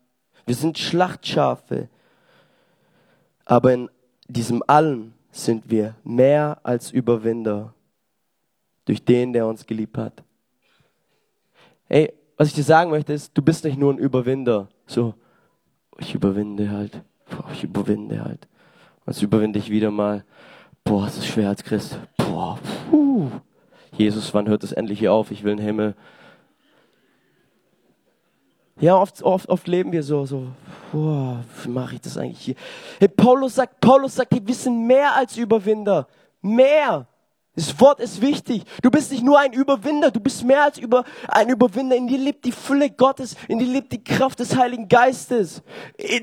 Wir 0.47 0.55
sind 0.55 0.79
Schlachtschafe. 0.79 1.89
Aber 3.45 3.73
in 3.73 3.91
diesem 4.29 4.63
Allem 4.67 5.13
sind 5.31 5.71
wir 5.71 5.95
mehr 6.03 6.59
als 6.63 6.91
Überwinder 6.91 7.75
durch 8.85 9.05
den, 9.05 9.33
der 9.33 9.47
uns 9.47 9.67
geliebt 9.67 9.99
hat. 9.99 10.25
Hey, 11.89 12.13
was 12.37 12.49
ich 12.49 12.55
dir 12.55 12.63
sagen 12.63 12.91
möchte, 12.91 13.13
ist, 13.13 13.37
du 13.37 13.43
bist 13.43 13.65
nicht 13.65 13.79
nur 13.79 13.93
ein 13.93 13.99
Überwinder. 13.99 14.69
So, 14.87 15.15
ich 15.99 16.15
überwinde 16.15 16.71
halt. 16.71 17.03
Ich 17.53 17.65
überwinde 17.65 18.25
halt. 18.25 18.49
Was 19.05 19.21
überwinde 19.21 19.59
ich 19.59 19.71
wieder 19.71 19.91
mal? 19.91 20.25
Boah, 20.85 21.07
es 21.07 21.19
ist 21.19 21.27
schwer 21.27 21.49
als 21.49 21.63
Christ. 21.63 21.99
Boah, 22.33 22.59
puh. 22.89 23.29
Jesus, 23.99 24.33
wann 24.33 24.49
hört 24.49 24.65
es 24.65 24.73
endlich 24.73 25.01
hier 25.01 25.13
auf? 25.13 25.31
Ich 25.31 25.45
will 25.45 25.55
den 25.55 25.63
Himmel. 25.63 25.95
Ja, 28.81 28.97
oft, 28.97 29.23
oft, 29.23 29.51
oft 29.51 29.69
leben 29.69 29.93
wir 29.93 30.03
so, 30.03 30.25
so, 30.25 30.47
boah, 30.93 31.45
wie 31.63 31.69
mache 31.69 31.97
ich 31.97 32.01
das 32.01 32.17
eigentlich 32.17 32.41
hier? 32.41 32.55
Hey, 32.99 33.09
Paulus 33.09 33.57
sagt, 33.57 33.83
Paulus 33.83 34.15
sagt, 34.15 34.31
wir 34.33 34.55
sind 34.55 34.87
mehr 34.87 35.15
als 35.15 35.37
Überwinder. 35.37 36.09
Mehr. 36.41 37.07
Das 37.55 37.79
Wort 37.79 38.01
ist 38.01 38.23
wichtig. 38.23 38.63
Du 38.81 38.91
bist 38.91 39.13
nicht 39.13 39.23
nur 39.23 39.39
ein 39.39 39.53
Überwinder, 39.53 40.11
du 40.11 40.21
bist 40.21 40.43
mehr 40.43 40.65
als 40.65 40.79
über, 40.79 41.05
ein 41.29 41.51
Überwinder. 41.51 41.97
In 41.97 42.09
dir 42.09 42.19
lebt 42.19 42.47
die 42.47 42.53
Fülle 42.53 42.89
Gottes, 42.89 43.37
in 43.47 43.59
dir 43.59 43.67
lebt 43.67 43.93
die 43.93 44.03
Kraft 44.03 44.39
des 44.39 44.57
Heiligen 44.57 44.89
Geistes. 44.89 45.63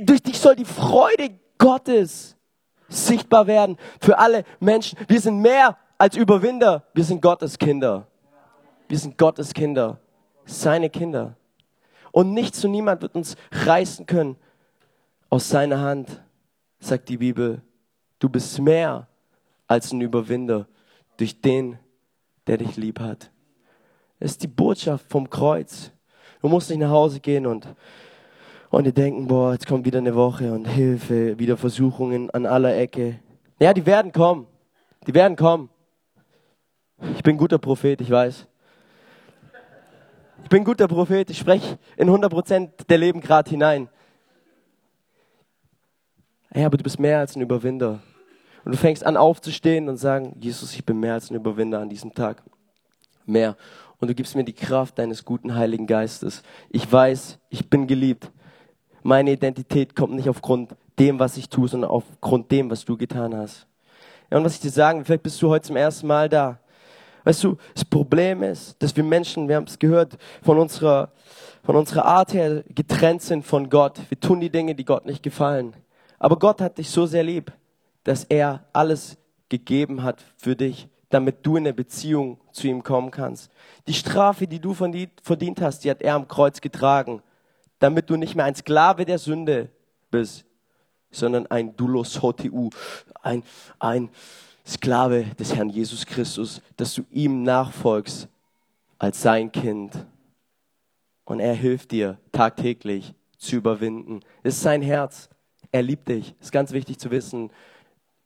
Durch 0.02 0.24
dich 0.24 0.40
soll 0.40 0.56
die 0.56 0.66
Freude 0.66 1.40
Gottes 1.60 2.36
sichtbar 2.88 3.46
werden 3.46 3.78
für 4.02 4.18
alle 4.18 4.44
Menschen. 4.60 4.98
Wir 5.08 5.22
sind 5.22 5.38
mehr 5.38 5.78
als 6.00 6.16
Überwinder, 6.16 6.86
wir 6.94 7.04
sind 7.04 7.22
Gottes 7.22 7.60
Kinder. 7.60 8.08
Wir 8.88 8.98
sind 8.98 9.18
Gottes 9.18 9.54
Kinder, 9.54 10.00
seine 10.46 10.90
Kinder. 10.90 11.36
Und 12.12 12.34
nichts 12.34 12.66
und 12.66 12.72
niemand 12.72 13.04
wird 13.04 13.14
uns 13.14 13.36
reißen 13.52 14.08
können 14.08 14.38
aus 15.30 15.50
seiner 15.50 15.82
Hand, 15.82 16.24
sagt 16.80 17.10
die 17.10 17.18
Bibel. 17.18 17.62
Du 18.18 18.30
bist 18.30 18.60
mehr 18.60 19.08
als 19.68 19.92
ein 19.92 20.02
Überwinder 20.02 20.68
durch 21.18 21.40
den, 21.40 21.78
der 22.48 22.58
dich 22.58 22.78
lieb 22.78 23.00
hat. 23.00 23.30
Das 24.20 24.32
ist 24.32 24.42
die 24.42 24.48
Botschaft 24.48 25.06
vom 25.10 25.30
Kreuz. 25.30 25.92
Du 26.42 26.48
musst 26.48 26.70
nicht 26.70 26.80
nach 26.80 26.90
Hause 26.90 27.20
gehen 27.20 27.46
und, 27.46 27.68
und 28.70 28.86
dir 28.86 28.94
denken, 28.94 29.28
boah, 29.28 29.52
jetzt 29.52 29.68
kommt 29.68 29.86
wieder 29.86 30.00
eine 30.00 30.16
Woche 30.16 30.54
und 30.54 30.66
Hilfe, 30.66 31.38
wieder 31.38 31.58
Versuchungen 31.58 32.30
an 32.32 32.46
aller 32.46 32.76
Ecke. 32.76 33.20
Ja, 33.60 33.74
die 33.74 33.86
werden 33.86 34.14
kommen. 34.14 34.48
Die 35.06 35.14
werden 35.14 35.36
kommen. 35.36 35.70
Ich 37.16 37.24
bin 37.24 37.38
guter 37.38 37.58
Prophet, 37.58 38.02
ich 38.02 38.10
weiß. 38.10 38.46
Ich 40.44 40.50
bin 40.50 40.64
guter 40.64 40.88
Prophet, 40.88 41.30
ich 41.30 41.38
spreche 41.38 41.78
in 41.98 42.10
100% 42.10 42.88
der 42.88 42.98
Leben 42.98 43.22
gerade 43.22 43.50
hinein. 43.50 43.90
Ja, 46.54 46.66
aber 46.66 46.78
du 46.78 46.84
bist 46.84 47.00
mehr 47.00 47.20
als 47.20 47.36
ein 47.36 47.42
Überwinder. 47.42 48.00
Und 48.66 48.74
du 48.74 48.78
fängst 48.78 49.06
an 49.06 49.18
aufzustehen 49.18 49.88
und 49.88 49.98
sagen, 49.98 50.36
Jesus, 50.40 50.74
ich 50.74 50.86
bin 50.86 51.00
mehr 51.00 51.14
als 51.14 51.30
ein 51.30 51.36
Überwinder 51.36 51.80
an 51.80 51.90
diesem 51.90 52.14
Tag. 52.14 52.44
Mehr. 53.26 53.56
Und 54.00 54.10
du 54.10 54.16
gibst 54.16 54.36
mir 54.36 54.44
die 54.44 54.54
Kraft 54.54 54.98
deines 54.98 55.24
guten 55.24 55.56
Heiligen 55.56 55.88
Geistes. 55.88 56.42
Ich 56.70 56.92
weiß, 56.92 57.38
ich 57.50 57.70
bin 57.70 57.88
geliebt. 57.88 58.32
Meine 59.04 59.32
Identität 59.32 59.96
kommt 59.96 60.14
nicht 60.14 60.30
aufgrund 60.30 60.76
dem, 60.98 61.20
was 61.20 61.38
ich 61.38 61.50
tue, 61.50 61.68
sondern 61.68 61.92
aufgrund 61.92 62.52
dem, 62.52 62.70
was 62.70 62.84
du 62.84 62.98
getan 62.98 63.36
hast. 63.36 63.68
Ja, 64.30 64.38
und 64.38 64.44
was 64.44 64.56
ich 64.56 64.62
dir 64.62 64.72
sagen, 64.72 65.06
vielleicht 65.06 65.24
bist 65.24 65.42
du 65.42 65.50
heute 65.50 65.68
zum 65.68 65.76
ersten 65.76 66.08
Mal 66.08 66.28
da. 66.28 66.60
Weißt 67.30 67.44
du, 67.44 67.58
das 67.76 67.86
Problem 67.86 68.42
ist, 68.42 68.82
dass 68.82 68.96
wir 68.96 69.04
Menschen, 69.04 69.48
wir 69.48 69.58
haben 69.58 69.68
es 69.68 69.78
gehört, 69.78 70.18
von 70.42 70.58
unserer, 70.58 71.12
von 71.62 71.76
unserer 71.76 72.06
Art 72.06 72.34
her 72.34 72.64
getrennt 72.70 73.22
sind 73.22 73.46
von 73.46 73.70
Gott. 73.70 74.00
Wir 74.10 74.20
tun 74.20 74.40
die 74.40 74.50
Dinge, 74.50 74.74
die 74.74 74.84
Gott 74.84 75.06
nicht 75.06 75.22
gefallen. 75.22 75.76
Aber 76.18 76.40
Gott 76.40 76.60
hat 76.60 76.80
dich 76.80 76.90
so 76.90 77.06
sehr 77.06 77.22
lieb, 77.22 77.52
dass 78.04 78.24
er 78.24 78.66
alles 78.74 79.16
gegeben 79.48 80.02
hat 80.02 80.26
für 80.38 80.56
dich, 80.56 80.88
damit 81.12 81.46
du 81.46 81.58
in 81.58 81.68
eine 81.68 81.74
Beziehung 81.76 82.40
zu 82.52 82.66
ihm 82.66 82.82
kommen 82.82 83.12
kannst. 83.12 83.52
Die 83.88 83.94
Strafe, 83.94 84.48
die 84.48 84.60
du 84.60 84.74
verdient 84.74 85.62
hast, 85.62 85.84
die 85.84 85.92
hat 85.92 86.02
er 86.02 86.16
am 86.16 86.28
Kreuz 86.28 86.62
getragen, 86.62 87.22
damit 87.78 88.10
du 88.10 88.16
nicht 88.16 88.34
mehr 88.34 88.46
ein 88.46 88.56
Sklave 88.56 89.06
der 89.06 89.20
Sünde 89.20 89.70
bist, 90.10 90.46
sondern 91.12 91.46
ein 91.46 91.76
Dulos 91.76 92.24
Hotiu, 92.24 92.72
ein, 93.22 93.44
ein 93.78 94.10
Sklave 94.66 95.26
des 95.40 95.56
Herrn 95.56 95.70
Jesus 95.70 96.06
Christus, 96.06 96.62
dass 96.78 96.94
du 96.94 97.04
ihm 97.12 97.44
nachfolgst 97.44 98.28
als 98.98 99.22
sein 99.22 99.52
Kind. 99.52 100.06
Und 101.26 101.40
er 101.40 101.54
hilft 101.54 101.92
dir 101.92 102.18
tagtäglich 102.32 103.14
zu 103.38 103.56
überwinden. 103.56 104.22
Es 104.44 104.56
ist 104.56 104.64
sein 104.64 104.82
Herz. 104.82 105.30
Er 105.72 105.84
liebt 105.84 106.10
dich. 106.10 106.36
Es 106.40 106.48
ist 106.48 106.52
ganz 106.52 106.72
wichtig 106.72 107.00
zu 107.00 107.12
wissen 107.12 107.52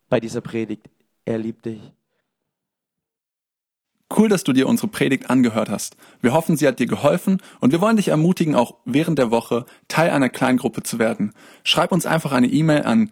bei 0.09 0.19
dieser 0.19 0.41
Predigt. 0.41 0.89
Er 1.25 1.37
liebt 1.37 1.65
dich. 1.65 1.91
Cool, 4.15 4.29
dass 4.29 4.43
du 4.43 4.53
dir 4.53 4.67
unsere 4.67 4.89
Predigt 4.89 5.29
angehört 5.31 5.69
hast. 5.69 5.97
Wir 6.21 6.33
hoffen, 6.33 6.55
sie 6.55 6.67
hat 6.67 6.77
dir 6.77 6.85
geholfen 6.85 7.41
und 7.59 7.71
wir 7.71 7.81
wollen 7.81 7.97
dich 7.97 8.09
ermutigen, 8.09 8.53
auch 8.53 8.75
während 8.85 9.17
der 9.17 9.31
Woche 9.31 9.65
Teil 9.87 10.11
einer 10.11 10.29
Kleingruppe 10.29 10.83
zu 10.83 10.99
werden. 10.99 11.33
Schreib 11.63 11.91
uns 11.91 12.05
einfach 12.05 12.31
eine 12.31 12.47
E-Mail 12.47 12.83
an 12.83 13.11